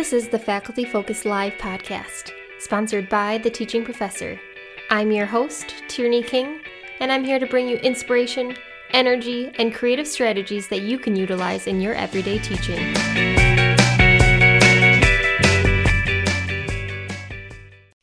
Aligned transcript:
This 0.00 0.14
is 0.14 0.28
the 0.28 0.38
Faculty 0.38 0.86
Focus 0.86 1.26
Live 1.26 1.52
podcast, 1.58 2.30
sponsored 2.58 3.10
by 3.10 3.36
The 3.36 3.50
Teaching 3.50 3.84
Professor. 3.84 4.40
I'm 4.88 5.12
your 5.12 5.26
host, 5.26 5.74
Tierney 5.88 6.22
King, 6.22 6.62
and 7.00 7.12
I'm 7.12 7.22
here 7.22 7.38
to 7.38 7.46
bring 7.46 7.68
you 7.68 7.76
inspiration, 7.76 8.56
energy, 8.94 9.52
and 9.56 9.74
creative 9.74 10.08
strategies 10.08 10.68
that 10.68 10.84
you 10.84 10.98
can 10.98 11.16
utilize 11.16 11.66
in 11.66 11.82
your 11.82 11.92
everyday 11.92 12.38
teaching. 12.38 12.78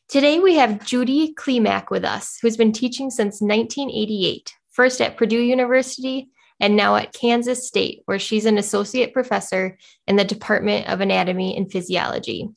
Today 0.06 0.38
we 0.38 0.54
have 0.54 0.86
Judy 0.86 1.34
Klimek 1.34 1.90
with 1.90 2.04
us, 2.04 2.38
who's 2.40 2.56
been 2.56 2.70
teaching 2.70 3.10
since 3.10 3.40
1988, 3.40 4.54
first 4.70 5.00
at 5.00 5.16
Purdue 5.16 5.40
University 5.40 6.30
and 6.60 6.76
now 6.76 6.96
at 6.96 7.12
Kansas 7.12 7.66
State, 7.66 8.02
where 8.06 8.18
she's 8.18 8.46
an 8.46 8.58
associate 8.58 9.12
professor 9.12 9.78
in 10.06 10.16
the 10.16 10.24
Department 10.24 10.88
of 10.88 11.00
Anatomy 11.00 11.56
and 11.56 11.70
Physiology. 11.70 12.48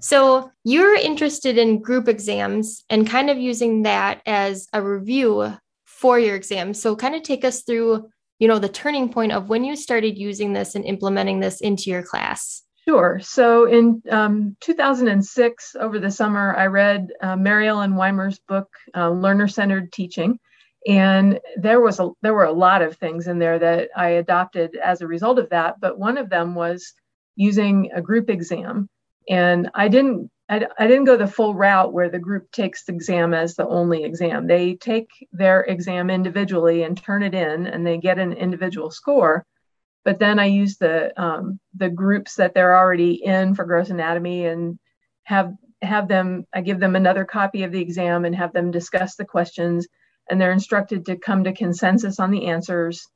So 0.00 0.50
you're 0.64 0.96
interested 0.96 1.58
in 1.58 1.80
group 1.80 2.08
exams 2.08 2.84
and 2.90 3.08
kind 3.08 3.30
of 3.30 3.38
using 3.38 3.82
that 3.82 4.20
as 4.26 4.68
a 4.72 4.82
review 4.82 5.56
for 5.84 6.18
your 6.18 6.34
exam. 6.34 6.74
So 6.74 6.96
kind 6.96 7.14
of 7.14 7.22
take 7.22 7.44
us 7.44 7.62
through, 7.62 8.08
you 8.38 8.48
know, 8.48 8.58
the 8.58 8.68
turning 8.68 9.12
point 9.12 9.32
of 9.32 9.48
when 9.48 9.64
you 9.64 9.76
started 9.76 10.18
using 10.18 10.52
this 10.52 10.74
and 10.74 10.84
implementing 10.84 11.40
this 11.40 11.60
into 11.60 11.90
your 11.90 12.02
class. 12.02 12.62
Sure. 12.88 13.18
So 13.20 13.64
in 13.64 14.02
um, 14.10 14.56
2006, 14.60 15.76
over 15.80 15.98
the 15.98 16.10
summer, 16.10 16.54
I 16.54 16.66
read 16.66 17.12
uh, 17.20 17.34
Maryellen 17.34 17.94
Weimer's 17.94 18.38
book, 18.38 18.68
uh, 18.94 19.10
Learner 19.10 19.48
Centered 19.48 19.92
Teaching 19.92 20.38
and 20.86 21.40
there 21.56 21.80
was 21.80 21.98
a 21.98 22.10
there 22.22 22.34
were 22.34 22.44
a 22.44 22.52
lot 22.52 22.80
of 22.80 22.96
things 22.96 23.26
in 23.26 23.38
there 23.38 23.58
that 23.58 23.90
I 23.96 24.10
adopted 24.10 24.76
as 24.76 25.00
a 25.00 25.06
result 25.06 25.38
of 25.38 25.50
that. 25.50 25.80
But 25.80 25.98
one 25.98 26.16
of 26.16 26.30
them 26.30 26.54
was 26.54 26.94
using 27.34 27.90
a 27.94 28.00
group 28.00 28.30
exam, 28.30 28.88
and 29.28 29.68
I 29.74 29.88
didn't 29.88 30.30
I, 30.48 30.66
I 30.78 30.86
didn't 30.86 31.06
go 31.06 31.16
the 31.16 31.26
full 31.26 31.54
route 31.54 31.92
where 31.92 32.08
the 32.08 32.20
group 32.20 32.52
takes 32.52 32.84
the 32.84 32.94
exam 32.94 33.34
as 33.34 33.56
the 33.56 33.66
only 33.66 34.04
exam. 34.04 34.46
They 34.46 34.76
take 34.76 35.08
their 35.32 35.62
exam 35.62 36.08
individually 36.08 36.84
and 36.84 36.96
turn 36.96 37.24
it 37.24 37.34
in, 37.34 37.66
and 37.66 37.84
they 37.84 37.98
get 37.98 38.20
an 38.20 38.32
individual 38.32 38.92
score. 38.92 39.44
But 40.04 40.20
then 40.20 40.38
I 40.38 40.46
use 40.46 40.76
the 40.76 41.20
um, 41.20 41.58
the 41.74 41.90
groups 41.90 42.36
that 42.36 42.54
they're 42.54 42.78
already 42.78 43.24
in 43.24 43.56
for 43.56 43.64
gross 43.64 43.90
anatomy 43.90 44.46
and 44.46 44.78
have 45.24 45.52
have 45.82 46.06
them. 46.06 46.46
I 46.54 46.60
give 46.60 46.78
them 46.78 46.94
another 46.94 47.24
copy 47.24 47.64
of 47.64 47.72
the 47.72 47.80
exam 47.80 48.24
and 48.24 48.36
have 48.36 48.52
them 48.52 48.70
discuss 48.70 49.16
the 49.16 49.24
questions 49.24 49.88
and 50.30 50.40
they're 50.40 50.52
instructed 50.52 51.06
to 51.06 51.16
come 51.16 51.44
to 51.44 51.52
consensus 51.52 52.18
on 52.18 52.30
the 52.30 52.46
answers 52.46 53.06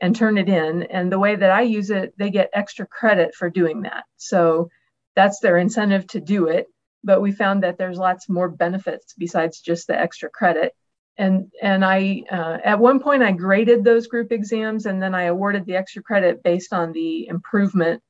and 0.00 0.16
turn 0.16 0.38
it 0.38 0.48
in. 0.48 0.84
And 0.84 1.10
the 1.10 1.18
way 1.18 1.36
that 1.36 1.50
I 1.50 1.62
use 1.62 1.90
it, 1.90 2.14
they 2.16 2.30
get 2.30 2.50
extra 2.52 2.86
credit 2.86 3.34
for 3.34 3.50
doing 3.50 3.82
that. 3.82 4.04
So 4.16 4.70
that's 5.14 5.40
their 5.40 5.58
incentive 5.58 6.06
to 6.08 6.20
do 6.20 6.46
it. 6.48 6.66
But 7.02 7.22
we 7.22 7.32
found 7.32 7.62
that 7.62 7.78
there's 7.78 7.98
lots 7.98 8.28
more 8.28 8.48
benefits 8.48 9.14
besides 9.16 9.60
just 9.60 9.86
the 9.86 9.98
extra 9.98 10.28
credit. 10.30 10.74
And 11.16 11.50
and 11.60 11.84
I 11.84 12.22
uh, 12.30 12.58
at 12.64 12.78
one 12.78 13.00
point 13.00 13.22
I 13.22 13.32
graded 13.32 13.84
those 13.84 14.06
group 14.06 14.32
exams 14.32 14.86
and 14.86 15.02
then 15.02 15.14
I 15.14 15.24
awarded 15.24 15.66
the 15.66 15.76
extra 15.76 16.02
credit 16.02 16.42
based 16.42 16.72
on 16.72 16.92
the 16.92 17.26
improvement 17.26 18.02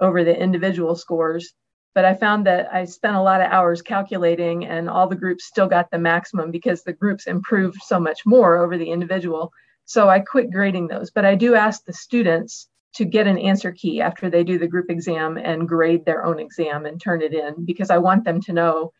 over 0.00 0.24
the 0.24 0.36
individual 0.36 0.94
scores 0.94 1.52
but 1.94 2.04
I 2.04 2.14
found 2.14 2.46
that 2.46 2.68
I 2.72 2.84
spent 2.84 3.16
a 3.16 3.22
lot 3.22 3.40
of 3.40 3.50
hours 3.50 3.80
calculating 3.80 4.66
and 4.66 4.90
all 4.90 5.08
the 5.08 5.14
groups 5.14 5.44
still 5.44 5.68
got 5.68 5.90
the 5.90 5.98
maximum 5.98 6.50
because 6.50 6.82
the 6.82 6.92
groups 6.92 7.26
improved 7.26 7.80
so 7.82 8.00
much 8.00 8.26
more 8.26 8.58
over 8.58 8.76
the 8.76 8.90
individual. 8.90 9.52
So 9.84 10.08
I 10.08 10.20
quit 10.20 10.50
grading 10.50 10.88
those. 10.88 11.10
But 11.10 11.24
I 11.24 11.36
do 11.36 11.54
ask 11.54 11.84
the 11.84 11.92
students 11.92 12.68
to 12.94 13.04
get 13.04 13.26
an 13.26 13.38
answer 13.38 13.72
key 13.72 14.00
after 14.00 14.28
they 14.28 14.44
do 14.44 14.58
the 14.58 14.66
group 14.66 14.90
exam 14.90 15.36
and 15.36 15.68
grade 15.68 16.04
their 16.04 16.24
own 16.24 16.40
exam 16.40 16.84
and 16.86 17.00
turn 17.00 17.22
it 17.22 17.32
in 17.32 17.64
because 17.64 17.90
I 17.90 17.98
want 17.98 18.24
them 18.24 18.40
to 18.42 18.52
know 18.52 18.92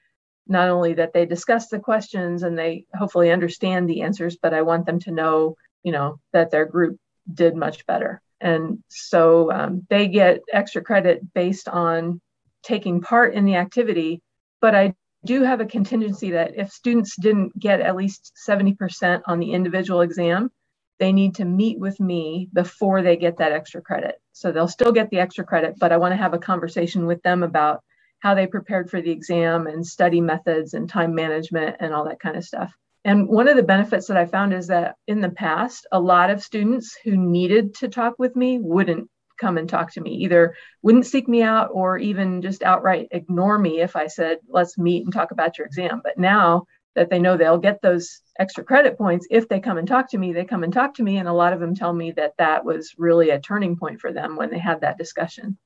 not 0.46 0.68
only 0.68 0.94
that 0.94 1.12
they 1.12 1.26
discuss 1.26 1.68
the 1.68 1.78
questions 1.78 2.42
and 2.42 2.58
they 2.58 2.84
hopefully 2.94 3.30
understand 3.30 3.88
the 3.88 4.02
answers, 4.02 4.36
but 4.36 4.54
I 4.54 4.62
want 4.62 4.86
them 4.86 5.00
to 5.00 5.10
know, 5.10 5.56
you 5.82 5.92
know, 5.92 6.20
that 6.32 6.50
their 6.50 6.66
group 6.66 6.98
did 7.32 7.56
much 7.56 7.86
better. 7.86 8.20
And 8.40 8.82
so 8.88 9.50
um, 9.50 9.86
they 9.88 10.06
get 10.08 10.42
extra 10.52 10.82
credit 10.82 11.32
based 11.32 11.68
on 11.68 12.20
taking 12.64 13.00
part 13.00 13.34
in 13.34 13.44
the 13.44 13.56
activity, 13.56 14.20
but 14.60 14.74
I 14.74 14.94
do 15.24 15.42
have 15.42 15.60
a 15.60 15.66
contingency 15.66 16.32
that 16.32 16.56
if 16.56 16.70
students 16.70 17.16
didn't 17.16 17.58
get 17.58 17.80
at 17.80 17.96
least 17.96 18.32
70% 18.46 19.22
on 19.26 19.38
the 19.38 19.52
individual 19.52 20.02
exam, 20.02 20.50
they 20.98 21.12
need 21.12 21.36
to 21.36 21.44
meet 21.44 21.78
with 21.78 21.98
me 21.98 22.48
before 22.52 23.02
they 23.02 23.16
get 23.16 23.38
that 23.38 23.52
extra 23.52 23.80
credit. 23.80 24.16
So 24.32 24.52
they'll 24.52 24.68
still 24.68 24.92
get 24.92 25.10
the 25.10 25.20
extra 25.20 25.44
credit, 25.44 25.74
but 25.78 25.92
I 25.92 25.96
want 25.96 26.12
to 26.12 26.16
have 26.16 26.34
a 26.34 26.38
conversation 26.38 27.06
with 27.06 27.22
them 27.22 27.42
about 27.42 27.82
how 28.20 28.34
they 28.34 28.46
prepared 28.46 28.90
for 28.90 29.00
the 29.00 29.10
exam 29.10 29.66
and 29.66 29.86
study 29.86 30.20
methods 30.20 30.74
and 30.74 30.88
time 30.88 31.14
management 31.14 31.76
and 31.80 31.92
all 31.92 32.04
that 32.04 32.20
kind 32.20 32.36
of 32.36 32.44
stuff. 32.44 32.72
And 33.04 33.28
one 33.28 33.48
of 33.48 33.56
the 33.56 33.62
benefits 33.62 34.06
that 34.06 34.16
I 34.16 34.24
found 34.24 34.54
is 34.54 34.68
that 34.68 34.96
in 35.06 35.20
the 35.20 35.28
past, 35.28 35.86
a 35.92 36.00
lot 36.00 36.30
of 36.30 36.42
students 36.42 36.96
who 37.04 37.16
needed 37.16 37.74
to 37.76 37.88
talk 37.88 38.14
with 38.18 38.34
me 38.34 38.58
wouldn't 38.58 39.10
come 39.44 39.58
and 39.58 39.68
talk 39.68 39.92
to 39.92 40.00
me. 40.00 40.12
Either 40.24 40.54
wouldn't 40.80 41.04
seek 41.04 41.28
me 41.28 41.42
out 41.42 41.68
or 41.70 41.98
even 41.98 42.40
just 42.40 42.62
outright 42.62 43.08
ignore 43.10 43.58
me 43.58 43.80
if 43.82 43.94
i 43.94 44.06
said 44.06 44.38
let's 44.48 44.78
meet 44.78 45.04
and 45.04 45.12
talk 45.12 45.32
about 45.32 45.58
your 45.58 45.66
exam. 45.66 46.00
But 46.02 46.16
now 46.16 46.64
that 46.94 47.10
they 47.10 47.18
know 47.18 47.36
they'll 47.36 47.58
get 47.58 47.82
those 47.82 48.22
extra 48.38 48.64
credit 48.64 48.96
points 48.96 49.26
if 49.30 49.46
they 49.48 49.60
come 49.60 49.76
and 49.76 49.86
talk 49.86 50.08
to 50.10 50.18
me 50.18 50.32
they 50.32 50.44
come 50.44 50.64
and 50.64 50.72
talk 50.72 50.94
to 50.94 51.02
me 51.02 51.18
and 51.18 51.28
a 51.28 51.32
lot 51.32 51.52
of 51.52 51.60
them 51.60 51.74
tell 51.74 51.92
me 51.92 52.10
that 52.12 52.32
that 52.38 52.64
was 52.64 52.94
really 52.96 53.30
a 53.30 53.40
turning 53.40 53.76
point 53.76 54.00
for 54.00 54.12
them 54.12 54.34
when 54.34 54.50
they 54.50 54.58
had 54.58 54.80
that 54.80 54.96
discussion. 54.96 55.58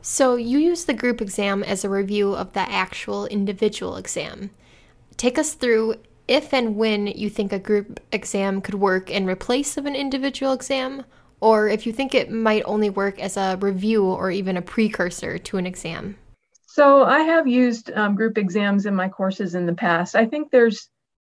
So 0.00 0.36
you 0.36 0.58
use 0.58 0.86
the 0.86 0.94
group 0.94 1.20
exam 1.20 1.62
as 1.62 1.84
a 1.84 1.90
review 1.90 2.34
of 2.34 2.54
the 2.54 2.60
actual 2.60 3.26
individual 3.26 3.96
exam. 3.96 4.50
Take 5.18 5.38
us 5.38 5.52
through 5.52 5.96
if 6.26 6.54
and 6.54 6.76
when 6.76 7.06
you 7.06 7.28
think 7.28 7.52
a 7.52 7.58
group 7.58 8.00
exam 8.12 8.62
could 8.62 8.76
work 8.76 9.10
in 9.10 9.26
replace 9.26 9.76
of 9.76 9.84
an 9.84 9.94
individual 9.94 10.52
exam 10.54 11.04
or 11.40 11.68
if 11.68 11.86
you 11.86 11.92
think 11.92 12.14
it 12.14 12.30
might 12.30 12.62
only 12.64 12.90
work 12.90 13.18
as 13.20 13.36
a 13.36 13.56
review 13.60 14.04
or 14.04 14.30
even 14.30 14.56
a 14.56 14.62
precursor 14.62 15.38
to 15.38 15.56
an 15.56 15.66
exam. 15.66 16.16
So 16.66 17.04
I 17.04 17.20
have 17.20 17.46
used 17.46 17.90
um, 17.92 18.14
group 18.14 18.36
exams 18.36 18.86
in 18.86 18.94
my 18.94 19.08
courses 19.08 19.54
in 19.54 19.66
the 19.66 19.74
past. 19.74 20.14
I 20.14 20.26
think 20.26 20.50
there's 20.50 20.88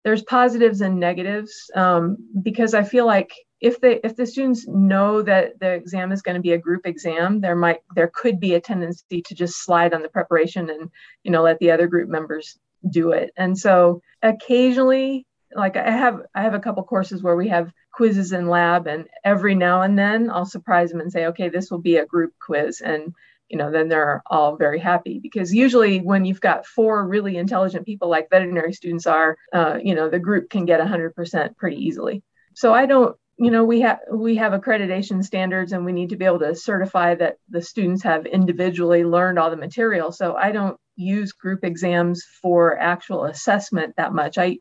there's 0.05 0.23
positives 0.23 0.81
and 0.81 0.99
negatives 0.99 1.71
um, 1.75 2.17
because 2.43 2.73
I 2.75 2.83
feel 2.85 3.07
like 3.07 3.33
if 3.61 3.81
they 3.81 4.01
if 4.03 4.17
the 4.17 4.27
students 4.27 4.67
know 4.67 5.23
that 5.23 5.59
the 5.61 5.73
exam 5.73 6.13
is 6.13 6.23
going 6.23 6.35
to 6.35 6.41
be 6.41 6.53
a 6.53 6.59
group 6.59 6.87
exam, 6.87 7.41
there 7.41 7.57
might 7.57 7.81
there 7.95 8.11
could 8.15 8.41
be 8.41 8.55
a 8.55 8.61
tendency 8.61 9.23
to 9.23 9.35
just 9.35 9.65
slide 9.65 9.93
on 9.93 10.03
the 10.03 10.09
preparation 10.09 10.71
and 10.71 10.91
you 11.23 11.31
know 11.31 11.43
let 11.43 11.59
the 11.59 11.71
other 11.71 11.87
group 11.87 12.09
members 12.09 12.59
do 12.91 13.13
it. 13.13 13.31
And 13.37 13.59
so 13.59 14.01
occasionally 14.23 15.27
like 15.55 15.77
I 15.77 15.91
have 15.91 16.23
I 16.35 16.43
have 16.43 16.55
a 16.55 16.61
couple 16.61 16.83
courses 16.85 17.23
where 17.23 17.37
we 17.37 17.49
have 17.49 17.73
quizzes 17.93 18.33
in 18.33 18.49
lab 18.49 18.87
and 18.87 19.07
every 19.25 19.55
now 19.55 19.83
and 19.83 19.99
then 19.99 20.31
I'll 20.31 20.47
surprise 20.47 20.91
them 20.91 21.01
and 21.01 21.11
say, 21.11 21.27
okay, 21.27 21.49
this 21.49 21.71
will 21.71 21.81
be 21.81 21.97
a 21.97 22.07
group 22.07 22.33
quiz. 22.41 22.81
And 22.81 23.15
you 23.49 23.59
know, 23.59 23.71
then 23.71 23.89
they're 23.89 24.23
all 24.27 24.57
very 24.57 24.79
happy 24.79 25.19
because 25.19 25.53
usually 25.53 25.99
when 25.99 26.25
you've 26.25 26.41
got 26.41 26.67
four 26.67 27.07
really 27.07 27.37
intelligent 27.37 27.85
people 27.85 28.09
like 28.09 28.31
veterinary 28.31 28.73
students 28.73 29.09
are, 29.09 29.37
uh, 29.53 29.77
you 29.83 29.97
know, 29.97 30.09
the 30.09 30.21
group 30.21 30.51
can 30.51 30.65
get 30.67 30.81
100% 30.81 31.57
pretty 31.57 31.77
easily. 31.77 32.23
So 32.55 32.73
I 32.73 32.87
don't, 32.87 33.17
you 33.39 33.51
know, 33.51 33.65
we 33.65 33.81
have 33.81 33.99
we 34.13 34.37
have 34.37 34.53
accreditation 34.53 35.25
standards 35.25 35.73
and 35.73 35.85
we 35.85 35.93
need 35.93 36.11
to 36.11 36.17
be 36.17 36.27
able 36.27 36.39
to 36.41 36.55
certify 36.55 37.17
that 37.17 37.39
the 37.49 37.63
students 37.63 38.05
have 38.05 38.27
individually 38.27 39.03
learned 39.03 39.39
all 39.39 39.51
the 39.51 39.57
material. 39.57 40.13
So 40.13 40.37
I 40.37 40.53
don't 40.53 40.79
use 40.95 41.33
group 41.33 41.65
exams 41.65 42.23
for 42.43 42.79
actual 42.79 43.25
assessment 43.25 43.95
that 43.97 44.13
much. 44.13 44.39
I 44.39 44.59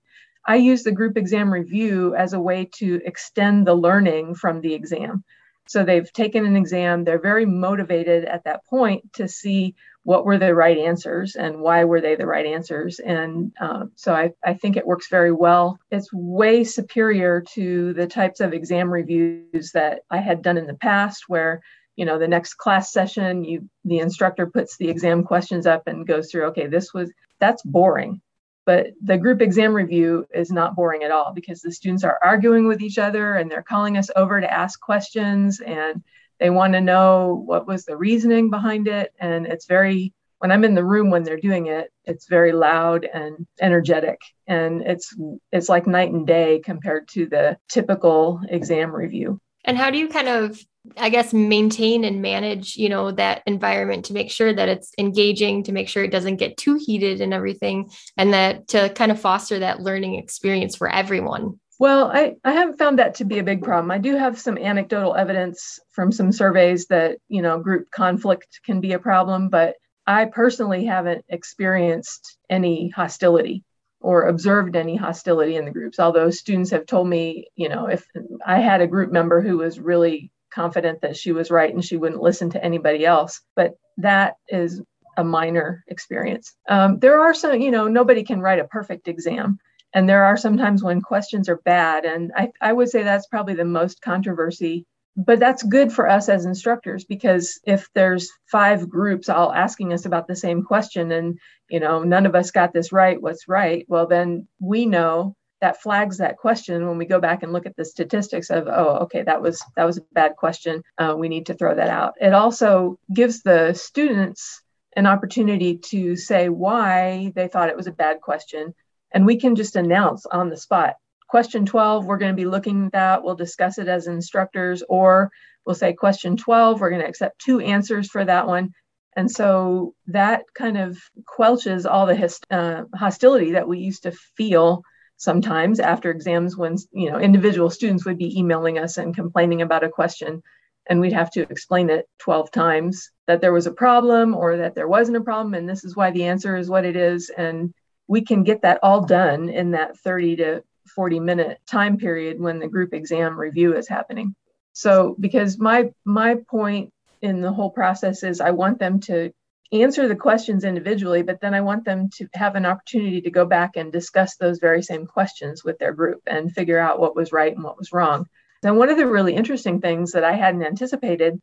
I 0.49 0.55
use 0.55 0.81
the 0.81 0.91
group 0.91 1.15
exam 1.15 1.53
review 1.53 2.15
as 2.15 2.33
a 2.33 2.39
way 2.39 2.67
to 2.77 2.99
extend 3.05 3.67
the 3.67 3.75
learning 3.75 4.33
from 4.33 4.61
the 4.61 4.73
exam. 4.73 5.23
So 5.67 5.83
they've 5.83 6.11
taken 6.11 6.43
an 6.43 6.55
exam, 6.55 7.03
they're 7.03 7.21
very 7.21 7.45
motivated 7.45 8.25
at 8.25 8.45
that 8.45 8.65
point 8.65 9.13
to 9.13 9.27
see 9.27 9.75
what 10.01 10.25
were 10.25 10.39
the 10.39 10.56
right 10.56 10.79
answers 10.79 11.35
and 11.35 11.59
why 11.59 11.83
were 11.83 12.01
they 12.01 12.15
the 12.15 12.25
right 12.25 12.47
answers. 12.47 12.97
And 12.97 13.51
uh, 13.62 13.85
so 13.94 14.15
I, 14.15 14.31
I 14.44 14.56
think 14.56 14.75
it 14.75 14.88
works 14.88 15.07
very 15.07 15.31
well. 15.31 15.77
It's 15.91 16.12
way 16.12 16.63
superior 16.63 17.41
to 17.53 17.94
the 17.94 18.07
types 18.07 18.39
of 18.39 18.51
exam 18.51 18.89
reviews 18.89 19.69
that 19.75 20.00
I 20.09 20.18
had 20.18 20.41
done 20.41 20.57
in 20.57 20.65
the 20.65 20.74
past 20.74 21.25
where 21.27 21.62
you 21.95 22.06
know 22.06 22.18
the 22.18 22.27
next 22.27 22.56
class 22.56 22.91
session 22.91 23.44
you 23.44 23.69
the 23.83 24.00
instructor 24.00 24.47
puts 24.47 24.77
the 24.77 24.89
exam 24.89 25.21
questions 25.21 25.68
up 25.68 25.83
and 25.85 26.07
goes 26.07 26.31
through 26.31 26.45
okay 26.45 26.65
this 26.65 26.94
was 26.94 27.12
that's 27.41 27.62
boring 27.63 28.21
but 28.69 28.94
the 29.04 29.18
group 29.18 29.42
exam 29.42 29.74
review 29.74 30.27
is 30.31 30.51
not 30.51 30.75
boring 30.75 31.01
at 31.01 31.10
all 31.10 31.33
because 31.33 31.60
the 31.60 31.71
students 31.71 32.04
are 32.04 32.19
arguing 32.21 32.68
with 32.68 32.83
each 32.83 33.00
other 33.00 33.33
and 33.33 33.50
they're 33.50 33.63
calling 33.63 33.98
us 33.98 34.12
over 34.16 34.39
to 34.39 34.54
ask 34.54 34.80
questions 34.80 35.60
and 35.60 36.04
they 36.39 36.51
want 36.51 36.74
to 36.74 36.80
know 36.80 37.42
what 37.48 37.66
was 37.66 37.86
the 37.86 37.98
reasoning 37.98 38.51
behind 38.51 38.88
it. 38.88 39.12
And 39.19 39.48
it's 39.48 39.66
very, 39.66 40.13
when 40.38 40.51
I'm 40.51 40.63
in 40.63 40.75
the 40.75 40.86
room 40.86 41.10
when 41.10 41.24
they're 41.24 41.39
doing 41.39 41.66
it, 41.66 41.92
it's 42.06 42.27
very 42.27 42.51
loud 42.51 43.06
and 43.12 43.48
energetic. 43.60 44.21
And 44.45 44.83
it's 44.83 45.15
it's 45.51 45.68
like 45.68 45.88
night 45.88 46.12
and 46.12 46.27
day 46.27 46.62
compared 46.63 47.07
to 47.13 47.25
the 47.25 47.57
typical 47.69 48.39
exam 48.50 48.95
review. 48.95 49.42
And 49.65 49.77
how 49.77 49.89
do 49.91 49.97
you 49.97 50.07
kind 50.07 50.27
of 50.27 50.59
I 50.97 51.09
guess 51.09 51.33
maintain 51.33 52.03
and 52.03 52.21
manage, 52.21 52.77
you 52.77 52.89
know, 52.89 53.11
that 53.11 53.44
environment 53.45 54.06
to 54.06 54.13
make 54.13 54.31
sure 54.31 54.53
that 54.53 54.69
it's 54.69 54.91
engaging, 54.97 55.63
to 55.63 55.71
make 55.71 55.89
sure 55.89 56.03
it 56.03 56.11
doesn't 56.11 56.38
get 56.38 56.57
too 56.57 56.79
heated 56.83 57.21
and 57.21 57.33
everything, 57.33 57.91
and 58.17 58.33
that 58.33 58.69
to 58.69 58.89
kind 58.89 59.11
of 59.11 59.19
foster 59.19 59.59
that 59.59 59.81
learning 59.81 60.15
experience 60.15 60.75
for 60.75 60.89
everyone. 60.89 61.59
Well, 61.79 62.11
I, 62.11 62.35
I 62.44 62.53
haven't 62.53 62.77
found 62.77 63.00
that 63.00 63.15
to 63.15 63.25
be 63.25 63.39
a 63.39 63.44
big 63.44 63.63
problem. 63.63 63.91
I 63.91 64.00
do 64.00 64.15
have 64.15 64.39
some 64.39 64.57
anecdotal 64.57 65.15
evidence 65.15 65.79
from 65.91 66.12
some 66.12 66.31
surveys 66.31 66.88
that, 66.88 67.19
you 67.29 67.41
know, 67.41 67.59
group 67.59 67.89
conflict 67.89 68.59
can 68.65 68.81
be 68.81 68.94
a 68.94 69.00
problem, 69.00 69.50
but 69.50 69.75
I 70.05 70.25
personally 70.25 70.85
haven't 70.85 71.23
experienced 71.29 72.38
any 72.50 72.89
hostility 72.89 73.63
or 74.01 74.28
observed 74.28 74.75
any 74.75 74.96
hostility 74.96 75.56
in 75.56 75.66
the 75.66 75.72
groups. 75.72 76.00
Although 76.00 76.30
students 76.30 76.72
have 76.72 76.86
told 76.86 77.07
me, 77.07 77.48
you 77.56 77.69
know, 77.69 77.88
if 77.88 78.06
I 78.46 78.60
had 78.60 78.81
a 78.81 78.88
group 78.88 79.12
member 79.12 79.42
who 79.42 79.57
was 79.57 79.80
really 79.80 80.31
confident 80.51 81.01
that 81.01 81.18
she 81.18 81.31
was 81.31 81.51
right 81.51 81.74
and 81.74 81.84
she 81.84 81.98
wouldn't 81.98 82.22
listen 82.22 82.50
to 82.51 82.63
anybody 82.63 83.06
else, 83.06 83.42
but 83.56 83.75
that 83.98 84.36
is 84.48 84.81
a 85.18 85.24
minor 85.24 85.84
experience. 85.88 86.56
Um, 86.69 87.00
there 87.00 87.22
are 87.22 87.34
some, 87.34 87.60
you 87.60 87.72
know, 87.72 87.88
nobody 87.88 88.24
can 88.24 88.40
write 88.40 88.60
a 88.60 88.68
perfect 88.68 89.07
exam. 89.07 89.60
And 89.94 90.07
there 90.07 90.24
are 90.24 90.38
sometimes 90.38 90.84
when 90.84 91.01
questions 91.01 91.50
are 91.50 91.62
bad. 91.66 92.06
And 92.06 92.31
I, 92.36 92.50
I 92.62 92.74
would 92.74 92.90
say 92.90 93.04
that's 93.04 93.28
probably 93.28 93.56
the 93.56 93.66
most 93.66 94.01
controversy. 94.01 94.86
But 95.15 95.39
that's 95.39 95.63
good 95.63 95.91
for 95.91 96.09
us 96.09 96.29
as 96.29 96.45
instructors 96.45 97.03
because 97.03 97.59
if 97.65 97.89
there's 97.94 98.29
five 98.51 98.89
groups 98.89 99.27
all 99.27 99.51
asking 99.51 99.91
us 99.91 100.06
about 100.06 100.27
the 100.27 100.35
same 100.35 100.63
question 100.63 101.11
and 101.11 101.38
you 101.69 101.79
know 101.79 102.03
none 102.03 102.25
of 102.25 102.35
us 102.35 102.51
got 102.51 102.73
this 102.73 102.91
right, 102.91 103.21
what's 103.21 103.47
right? 103.47 103.85
Well, 103.89 104.07
then 104.07 104.47
we 104.59 104.85
know 104.85 105.35
that 105.61 105.81
flags 105.81 106.17
that 106.17 106.38
question 106.38 106.88
when 106.88 106.97
we 106.97 107.06
go 107.06 107.19
back 107.19 107.44
and 107.44 107.51
look 107.51 107.65
at 107.65 107.75
the 107.75 107.85
statistics 107.85 108.50
of 108.50 108.67
oh 108.67 109.00
okay 109.01 109.23
that 109.23 109.41
was 109.41 109.63
that 109.75 109.85
was 109.85 109.97
a 109.97 110.01
bad 110.13 110.35
question 110.35 110.81
uh, 110.97 111.15
we 111.17 111.29
need 111.29 111.47
to 111.47 111.53
throw 111.53 111.75
that 111.75 111.89
out 111.89 112.13
it 112.19 112.33
also 112.33 112.97
gives 113.13 113.41
the 113.41 113.73
students 113.73 114.62
an 114.95 115.05
opportunity 115.05 115.77
to 115.77 116.15
say 116.15 116.50
why 116.50 117.31
they 117.35 117.47
thought 117.47 117.69
it 117.69 117.77
was 117.77 117.88
a 117.88 117.91
bad 117.91 118.21
question 118.21 118.73
and 119.12 119.25
we 119.25 119.38
can 119.38 119.55
just 119.55 119.75
announce 119.75 120.25
on 120.25 120.50
the 120.50 120.57
spot 120.57 120.95
question 121.29 121.65
12 121.65 122.05
we're 122.05 122.17
going 122.17 122.31
to 122.31 122.41
be 122.41 122.47
looking 122.47 122.87
at 122.87 122.91
that. 122.93 123.23
We'll 123.23 123.35
discuss 123.35 123.77
it 123.77 123.87
as 123.87 124.07
instructors 124.07 124.83
or 124.87 125.31
we'll 125.65 125.75
say 125.75 125.93
question 125.93 126.37
12 126.37 126.79
we're 126.79 126.89
going 126.89 127.01
to 127.01 127.07
accept 127.07 127.39
two 127.39 127.59
answers 127.59 128.09
for 128.09 128.25
that 128.25 128.47
one. 128.47 128.73
And 129.15 129.29
so 129.29 129.95
that 130.07 130.43
kind 130.53 130.77
of 130.77 130.97
quelches 131.25 131.85
all 131.85 132.05
the 132.05 132.37
uh, 132.51 132.83
hostility 132.97 133.51
that 133.51 133.67
we 133.67 133.79
used 133.79 134.03
to 134.03 134.11
feel 134.11 134.83
sometimes 135.17 135.79
after 135.79 136.11
exams 136.11 136.55
when 136.55 136.77
you 136.91 137.11
know 137.11 137.19
individual 137.19 137.69
students 137.69 138.05
would 138.05 138.17
be 138.17 138.39
emailing 138.39 138.79
us 138.79 138.97
and 138.97 139.15
complaining 139.15 139.61
about 139.61 139.83
a 139.83 139.89
question 139.89 140.41
and 140.89 140.99
we'd 140.99 141.13
have 141.13 141.31
to 141.31 141.41
explain 141.41 141.89
it 141.89 142.09
12 142.19 142.51
times 142.51 143.11
that 143.27 143.41
there 143.41 143.53
was 143.53 143.67
a 143.67 143.71
problem 143.71 144.35
or 144.35 144.57
that 144.57 144.73
there 144.73 144.87
wasn't 144.87 145.15
a 145.15 145.21
problem 145.21 145.53
and 145.53 145.69
this 145.69 145.83
is 145.83 145.95
why 145.95 146.09
the 146.09 146.25
answer 146.25 146.57
is 146.57 146.67
what 146.67 146.83
it 146.83 146.95
is. 146.95 147.29
And 147.29 147.73
we 148.07 148.21
can 148.21 148.43
get 148.43 148.63
that 148.63 148.79
all 148.81 149.05
done 149.05 149.49
in 149.49 149.71
that 149.71 149.97
30 149.99 150.37
to 150.37 150.63
40 150.89 151.19
minute 151.19 151.59
time 151.68 151.97
period 151.97 152.39
when 152.39 152.59
the 152.59 152.68
group 152.68 152.94
exam 152.94 153.39
review 153.39 153.75
is 153.75 153.88
happening. 153.88 154.36
So 154.74 155.15
because 155.19 155.57
my 155.57 155.91
my 156.06 156.36
point 156.50 156.94
in 157.21 157.41
the 157.41 157.51
whole 157.51 157.69
process 157.69 158.24
is 158.24 158.41
I 158.41 158.51
want 158.51 158.80
them 158.80 159.00
to 159.01 159.31
answer 159.71 160.07
the 160.07 160.15
questions 160.15 160.63
individually, 160.63 161.21
but 161.21 161.41
then 161.41 161.53
I 161.53 161.62
want 161.62 161.86
them 161.86 162.09
to 162.15 162.27
have 162.33 162.56
an 162.56 162.65
opportunity 162.65 163.21
to 163.21 163.30
go 163.30 163.45
back 163.45 163.75
and 163.75 163.91
discuss 163.91 164.36
those 164.36 164.59
very 164.59 164.81
same 164.81 165.06
questions 165.06 165.63
with 165.63 165.77
their 165.77 165.94
group 165.94 166.21
and 166.25 166.51
figure 166.51 166.80
out 166.80 167.00
what 167.00 167.15
was 167.15 167.31
right 167.31 167.53
and 167.53 167.63
what 167.63 167.77
was 167.77 167.91
wrong. 167.91 168.25
And 168.63 168.77
one 168.77 168.89
of 168.89 168.97
the 168.97 169.07
really 169.07 169.36
interesting 169.36 169.80
things 169.80 170.13
that 170.13 170.24
I 170.24 170.33
hadn't 170.33 170.63
anticipated 170.63 171.39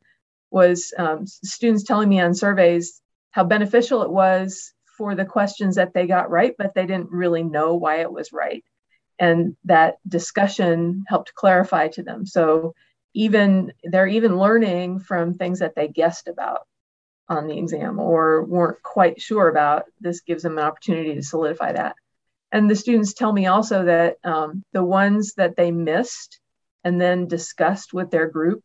was 0.51 0.93
um, 0.99 1.27
students 1.27 1.85
telling 1.85 2.09
me 2.09 2.21
on 2.21 2.35
surveys 2.35 3.01
how 3.31 3.45
beneficial 3.45 4.03
it 4.03 4.11
was 4.11 4.73
for 4.97 5.15
the 5.15 5.25
questions 5.25 5.77
that 5.77 5.93
they 5.95 6.07
got 6.07 6.31
right, 6.31 6.55
but 6.59 6.75
they 6.75 6.87
didn't 6.87 7.11
really 7.11 7.43
know 7.43 7.75
why 7.75 8.01
it 8.01 8.11
was 8.11 8.33
right. 8.33 8.65
And 9.19 9.57
that 9.65 9.97
discussion 10.07 11.05
helped 11.09 11.35
clarify 11.35 11.89
to 11.89 12.03
them. 12.03 12.27
So 12.27 12.75
even 13.15 13.73
they're 13.83 14.07
even 14.07 14.39
learning 14.39 15.01
from 15.01 15.35
things 15.35 15.61
that 15.61 15.75
they 15.75 15.89
guessed 15.89 16.29
about 16.29 16.67
on 17.29 17.47
the 17.47 17.59
exam 17.59 17.99
or 17.99 18.45
weren't 18.45 18.83
quite 18.83 19.21
sure 19.21 19.49
about. 19.49 19.85
This 20.01 20.21
gives 20.21 20.43
them 20.43 20.59
an 20.59 20.65
opportunity 20.65 21.15
to 21.15 21.23
solidify 21.23 21.73
that. 21.73 21.97
And 22.53 22.71
the 22.71 22.77
students 22.77 23.15
tell 23.15 23.33
me 23.33 23.47
also 23.47 23.85
that 23.87 24.17
um, 24.23 24.63
the 24.73 24.85
ones 24.85 25.35
that 25.35 25.57
they 25.57 25.73
missed 25.73 26.39
and 26.85 27.01
then 27.01 27.27
discussed 27.27 27.93
with 27.93 28.11
their 28.11 28.29
group, 28.29 28.63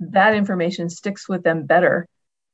that 0.00 0.34
information 0.34 0.88
sticks 0.88 1.28
with 1.28 1.42
them 1.42 1.66
better 1.66 2.06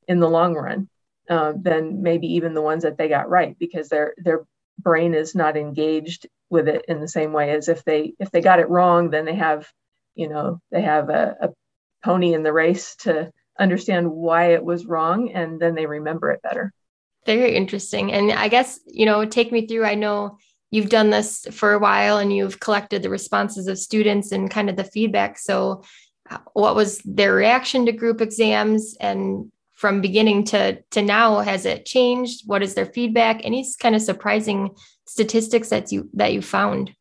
in 0.08 0.20
the 0.20 0.30
long 0.30 0.54
run 0.54 0.88
uh, 1.28 1.52
than 1.60 2.02
maybe 2.02 2.26
even 2.34 2.54
the 2.54 2.62
ones 2.62 2.82
that 2.84 2.96
they 2.96 3.08
got 3.08 3.28
right 3.28 3.56
because 3.58 3.88
their 3.88 4.14
their 4.18 4.44
brain 4.78 5.14
is 5.14 5.34
not 5.34 5.56
engaged 5.56 6.26
with 6.50 6.68
it 6.68 6.84
in 6.88 7.00
the 7.00 7.08
same 7.08 7.32
way 7.32 7.50
as 7.50 7.68
if 7.68 7.84
they 7.84 8.14
if 8.18 8.30
they 8.30 8.40
got 8.40 8.60
it 8.60 8.68
wrong 8.68 9.10
then 9.10 9.24
they 9.24 9.34
have 9.34 9.68
you 10.14 10.28
know 10.28 10.60
they 10.70 10.82
have 10.82 11.08
a, 11.10 11.36
a 11.40 11.48
pony 12.04 12.34
in 12.34 12.42
the 12.42 12.52
race 12.52 12.96
to 12.96 13.30
understand 13.58 14.10
why 14.10 14.52
it 14.52 14.64
was 14.64 14.86
wrong 14.86 15.30
and 15.30 15.60
then 15.60 15.74
they 15.74 15.86
remember 15.86 16.30
it 16.30 16.42
better. 16.42 16.72
Very 17.24 17.54
interesting. 17.54 18.12
And 18.12 18.32
i 18.32 18.48
guess 18.48 18.80
you 18.86 19.06
know 19.06 19.24
take 19.24 19.50
me 19.52 19.66
through 19.66 19.84
i 19.84 19.94
know 19.94 20.38
you've 20.74 20.88
done 20.88 21.10
this 21.10 21.46
for 21.52 21.72
a 21.72 21.78
while 21.78 22.18
and 22.18 22.34
you've 22.34 22.58
collected 22.58 23.00
the 23.00 23.08
responses 23.08 23.68
of 23.68 23.78
students 23.78 24.32
and 24.32 24.50
kind 24.50 24.68
of 24.68 24.74
the 24.74 24.82
feedback. 24.82 25.38
So 25.38 25.84
uh, 26.28 26.38
what 26.54 26.74
was 26.74 26.98
their 27.04 27.32
reaction 27.32 27.86
to 27.86 27.92
group 27.92 28.20
exams? 28.20 28.96
And 28.98 29.52
from 29.74 30.00
beginning 30.00 30.44
to 30.44 30.80
to 30.90 31.02
now 31.02 31.40
has 31.40 31.66
it 31.66 31.84
changed? 31.84 32.42
What 32.46 32.62
is 32.62 32.74
their 32.74 32.86
feedback? 32.86 33.40
Any 33.44 33.66
kind 33.78 33.94
of 33.94 34.02
surprising 34.02 34.76
statistics 35.06 35.68
that 35.68 35.92
you 35.92 36.08
that 36.14 36.32
you 36.32 36.42
found? 36.42 36.92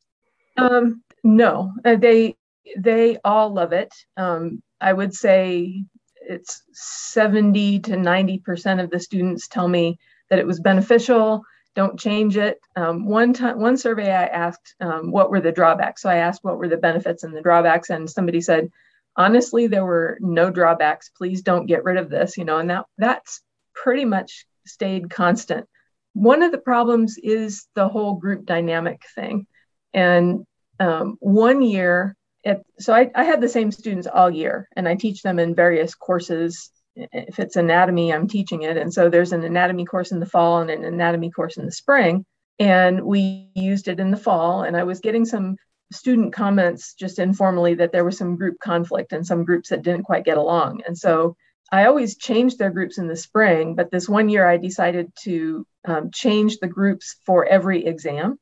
Um, 0.58 1.04
no. 1.24 1.72
Uh, 1.86 1.96
they 1.96 2.36
they 2.78 3.18
all 3.24 3.54
love 3.54 3.74
it. 3.74 3.94
Um, 4.18 4.62
i 4.82 4.92
would 4.92 5.14
say 5.14 5.84
it's 6.16 6.64
70 6.74 7.80
to 7.82 7.98
90 7.98 8.40
percent 8.40 8.80
of 8.80 8.90
the 8.90 9.00
students 9.00 9.48
tell 9.48 9.68
me 9.68 9.98
that 10.30 10.40
it 10.40 10.48
was 10.48 10.60
beneficial. 10.60 11.44
Don't 11.76 12.00
change 12.00 12.38
it. 12.38 12.60
Um, 12.76 13.06
one 13.06 13.34
time 13.34 13.60
one 13.60 13.78
survey 13.78 14.12
i 14.12 14.26
asked 14.26 14.76
um, 14.80 15.12
what 15.12 15.30
were 15.30 15.42
the 15.42 15.52
drawbacks? 15.52 16.02
So 16.02 16.10
i 16.10 16.18
asked 16.18 16.44
what 16.44 16.58
were 16.58 16.70
the 16.70 16.78
benefits 16.78 17.24
and 17.24 17.36
the 17.36 17.42
drawbacks 17.42 17.90
and 17.90 18.10
somebody 18.10 18.42
said 18.42 18.72
honestly 19.16 19.68
there 19.68 19.86
were 19.86 20.18
no 20.22 20.50
drawbacks. 20.50 21.10
Please 21.18 21.42
don't 21.42 21.66
get 21.66 21.84
rid 21.84 21.98
of 21.98 22.10
this 22.10 22.38
you 22.38 22.46
know 22.46 22.58
and 22.58 22.70
that 22.70 22.86
that's 22.98 23.42
pretty 23.74 24.06
much 24.06 24.46
stayed 24.66 25.10
constant. 25.10 25.68
One 26.14 26.44
of 26.44 26.52
the 26.52 26.58
problems 26.60 27.18
is 27.22 27.68
the 27.76 27.88
whole 27.88 28.14
group 28.14 28.46
dynamic 28.46 29.02
thing. 29.16 29.48
And 29.94 30.46
um, 30.80 31.18
one 31.20 31.62
year 31.62 32.16
it, 32.44 32.64
so 32.78 32.94
I, 32.94 33.10
I 33.16 33.24
had 33.24 33.42
the 33.42 33.50
same 33.50 33.72
students 33.72 34.08
all 34.08 34.30
year 34.30 34.68
and 34.76 34.88
i 34.88 34.96
teach 34.96 35.22
them 35.22 35.40
in 35.40 35.56
various 35.56 35.96
courses. 35.96 36.72
If 36.96 37.40
it's 37.40 37.56
anatomy 37.56 38.14
i'm 38.14 38.28
teaching 38.28 38.64
it. 38.64 38.78
And 38.78 38.94
so 38.94 39.10
there's 39.10 39.34
an 39.34 39.44
anatomy 39.44 39.86
course 39.86 40.12
in 40.12 40.20
the 40.20 40.26
fall 40.26 40.62
and 40.62 40.70
an 40.70 40.84
anatomy 40.84 41.32
course 41.32 41.58
in 41.58 41.66
the 41.66 41.72
spring. 41.72 42.26
And 42.60 43.02
we 43.02 43.50
used 43.56 43.88
it 43.88 44.00
in 44.00 44.12
the 44.12 44.18
fall 44.18 44.64
and 44.64 44.76
i 44.78 44.84
was 44.84 45.00
getting 45.00 45.26
some 45.26 45.56
student 45.94 46.34
comments 46.34 46.94
just 46.94 47.20
informally 47.20 47.76
that 47.76 47.92
there 47.92 48.06
was 48.06 48.18
some 48.18 48.36
group 48.36 48.60
conflict 48.60 49.14
and 49.14 49.26
some 49.26 49.46
groups 49.46 49.70
that 49.70 49.84
didn't 49.84 50.04
quite 50.04 50.26
get 50.26 50.38
along. 50.38 50.82
And 50.88 50.98
so 50.98 51.36
I 51.72 51.86
always 51.86 52.18
changed 52.18 52.60
their 52.60 52.70
groups 52.70 52.98
in 52.98 53.08
the 53.08 53.16
spring, 53.16 53.76
but 53.76 53.90
this 53.90 54.08
one 54.10 54.30
year 54.30 54.48
I 54.48 54.58
decided 54.58 55.12
to 55.24 55.66
um, 55.86 56.12
change 56.12 56.60
the 56.60 56.68
groups 56.68 57.16
for 57.26 57.46
every 57.46 57.86
exam. 57.86 58.38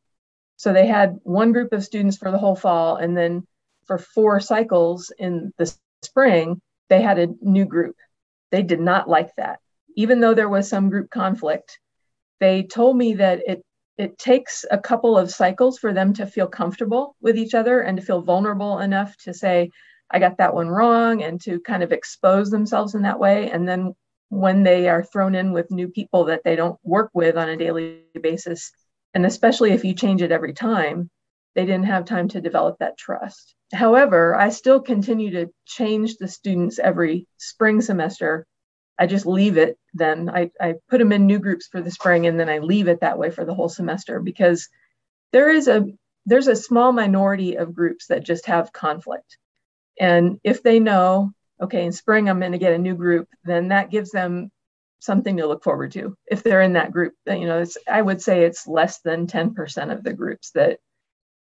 So 0.57 0.73
they 0.73 0.85
had 0.85 1.19
one 1.23 1.53
group 1.53 1.73
of 1.73 1.83
students 1.83 2.17
for 2.17 2.29
the 2.29 2.37
whole 2.37 2.55
fall, 2.55 2.97
and 2.97 3.17
then 3.17 3.47
for 3.85 3.97
four 3.97 4.39
cycles 4.39 5.11
in 5.17 5.53
the 5.57 5.73
spring, 6.03 6.61
they 6.89 7.01
had 7.01 7.19
a 7.19 7.29
new 7.41 7.65
group. 7.65 7.95
They 8.51 8.63
did 8.63 8.79
not 8.79 9.09
like 9.09 9.35
that. 9.37 9.59
Even 9.95 10.19
though 10.19 10.33
there 10.33 10.49
was 10.49 10.69
some 10.69 10.89
group 10.89 11.09
conflict, 11.09 11.79
they 12.39 12.63
told 12.63 12.97
me 12.97 13.15
that 13.15 13.41
it 13.47 13.63
it 14.01 14.17
takes 14.17 14.65
a 14.71 14.79
couple 14.79 15.15
of 15.15 15.29
cycles 15.29 15.77
for 15.77 15.93
them 15.93 16.11
to 16.13 16.25
feel 16.25 16.47
comfortable 16.47 17.15
with 17.21 17.37
each 17.37 17.53
other 17.53 17.81
and 17.81 17.97
to 17.97 18.03
feel 18.03 18.21
vulnerable 18.23 18.79
enough 18.79 19.15
to 19.17 19.31
say, 19.31 19.69
I 20.09 20.17
got 20.17 20.37
that 20.39 20.55
one 20.55 20.69
wrong, 20.69 21.21
and 21.21 21.39
to 21.41 21.59
kind 21.59 21.83
of 21.83 21.91
expose 21.91 22.49
themselves 22.49 22.95
in 22.95 23.03
that 23.03 23.19
way. 23.19 23.51
And 23.51 23.69
then 23.69 23.93
when 24.29 24.63
they 24.63 24.89
are 24.89 25.03
thrown 25.03 25.35
in 25.35 25.53
with 25.53 25.69
new 25.69 25.87
people 25.87 26.25
that 26.25 26.41
they 26.43 26.55
don't 26.55 26.79
work 26.83 27.11
with 27.13 27.37
on 27.37 27.49
a 27.49 27.57
daily 27.57 28.01
basis, 28.19 28.71
and 29.13 29.23
especially 29.23 29.71
if 29.71 29.85
you 29.85 29.93
change 29.93 30.23
it 30.23 30.31
every 30.31 30.53
time, 30.53 31.09
they 31.53 31.65
didn't 31.65 31.85
have 31.85 32.05
time 32.05 32.27
to 32.29 32.41
develop 32.41 32.79
that 32.79 32.97
trust. 32.97 33.53
However, 33.71 34.33
I 34.33 34.49
still 34.49 34.79
continue 34.79 35.31
to 35.31 35.51
change 35.65 36.17
the 36.17 36.27
students 36.27 36.79
every 36.79 37.27
spring 37.37 37.81
semester 37.81 38.47
I 38.99 39.07
just 39.07 39.25
leave 39.25 39.57
it 39.57 39.77
then. 39.93 40.29
I, 40.29 40.51
I 40.59 40.75
put 40.89 40.99
them 40.99 41.11
in 41.11 41.25
new 41.25 41.39
groups 41.39 41.67
for 41.67 41.81
the 41.81 41.91
spring 41.91 42.27
and 42.27 42.39
then 42.39 42.49
I 42.49 42.59
leave 42.59 42.87
it 42.87 43.01
that 43.01 43.17
way 43.17 43.31
for 43.31 43.45
the 43.45 43.53
whole 43.53 43.69
semester 43.69 44.19
because 44.19 44.69
there 45.31 45.49
is 45.49 45.67
a 45.67 45.85
there's 46.25 46.47
a 46.47 46.55
small 46.55 46.91
minority 46.91 47.55
of 47.55 47.73
groups 47.73 48.07
that 48.07 48.23
just 48.23 48.45
have 48.45 48.73
conflict. 48.73 49.37
And 49.99 50.39
if 50.43 50.61
they 50.61 50.79
know, 50.79 51.31
okay, 51.59 51.83
in 51.83 51.91
spring 51.91 52.29
I'm 52.29 52.39
going 52.39 52.51
to 52.51 52.57
get 52.59 52.73
a 52.73 52.77
new 52.77 52.95
group, 52.95 53.27
then 53.43 53.69
that 53.69 53.89
gives 53.89 54.11
them 54.11 54.51
something 54.99 55.37
to 55.37 55.47
look 55.47 55.63
forward 55.63 55.91
to. 55.93 56.15
If 56.27 56.43
they're 56.43 56.61
in 56.61 56.73
that 56.73 56.91
group, 56.91 57.13
you 57.25 57.47
know, 57.47 57.59
it's, 57.59 57.75
I 57.89 58.01
would 58.01 58.21
say 58.21 58.43
it's 58.43 58.67
less 58.67 58.99
than 58.99 59.25
10% 59.25 59.91
of 59.91 60.03
the 60.03 60.13
groups 60.13 60.51
that, 60.51 60.79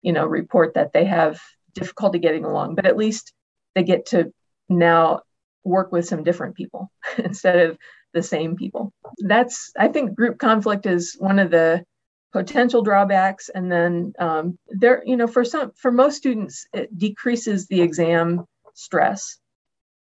you 0.02 0.12
know, 0.12 0.26
report 0.26 0.74
that 0.74 0.92
they 0.92 1.04
have 1.04 1.40
difficulty 1.72 2.18
getting 2.18 2.44
along, 2.44 2.74
but 2.74 2.86
at 2.86 2.96
least 2.96 3.32
they 3.74 3.84
get 3.84 4.06
to 4.06 4.32
now 4.68 5.20
work 5.64 5.92
with 5.92 6.06
some 6.06 6.22
different 6.22 6.54
people 6.54 6.90
instead 7.18 7.58
of 7.58 7.78
the 8.12 8.22
same 8.22 8.56
people. 8.56 8.92
That's, 9.18 9.72
I 9.76 9.88
think 9.88 10.14
group 10.14 10.38
conflict 10.38 10.86
is 10.86 11.16
one 11.18 11.38
of 11.38 11.50
the 11.50 11.84
potential 12.32 12.82
drawbacks. 12.82 13.48
And 13.48 13.70
then 13.70 14.12
um, 14.18 14.58
there, 14.68 15.02
you 15.04 15.16
know, 15.16 15.26
for 15.26 15.44
some, 15.44 15.72
for 15.76 15.90
most 15.90 16.16
students, 16.16 16.66
it 16.72 16.96
decreases 16.96 17.66
the 17.66 17.80
exam 17.80 18.44
stress. 18.74 19.38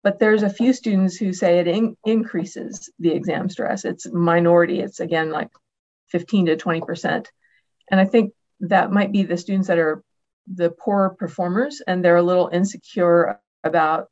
But 0.03 0.19
there's 0.19 0.43
a 0.43 0.51
few 0.51 0.73
students 0.73 1.17
who 1.17 1.33
say 1.33 1.59
it 1.59 1.67
in, 1.67 1.97
increases 2.05 2.91
the 2.99 3.11
exam 3.11 3.49
stress. 3.49 3.85
It's 3.85 4.07
minority. 4.13 4.81
It's 4.81 5.01
again 5.01 5.31
like 5.31 5.49
15 6.09 6.47
to 6.47 6.57
20%. 6.57 7.27
And 7.91 8.01
I 8.01 8.05
think 8.05 8.33
that 8.61 8.93
might 8.93 9.13
be 9.13 9.23
the 9.23 9.37
students 9.37 9.69
that 9.69 9.79
are 9.79 10.03
the 10.53 10.71
poor 10.71 11.17
performers 11.19 11.83
and 11.87 12.05
they're 12.05 12.17
a 12.17 12.23
little 12.23 12.49
insecure 12.53 13.41
about 13.65 14.09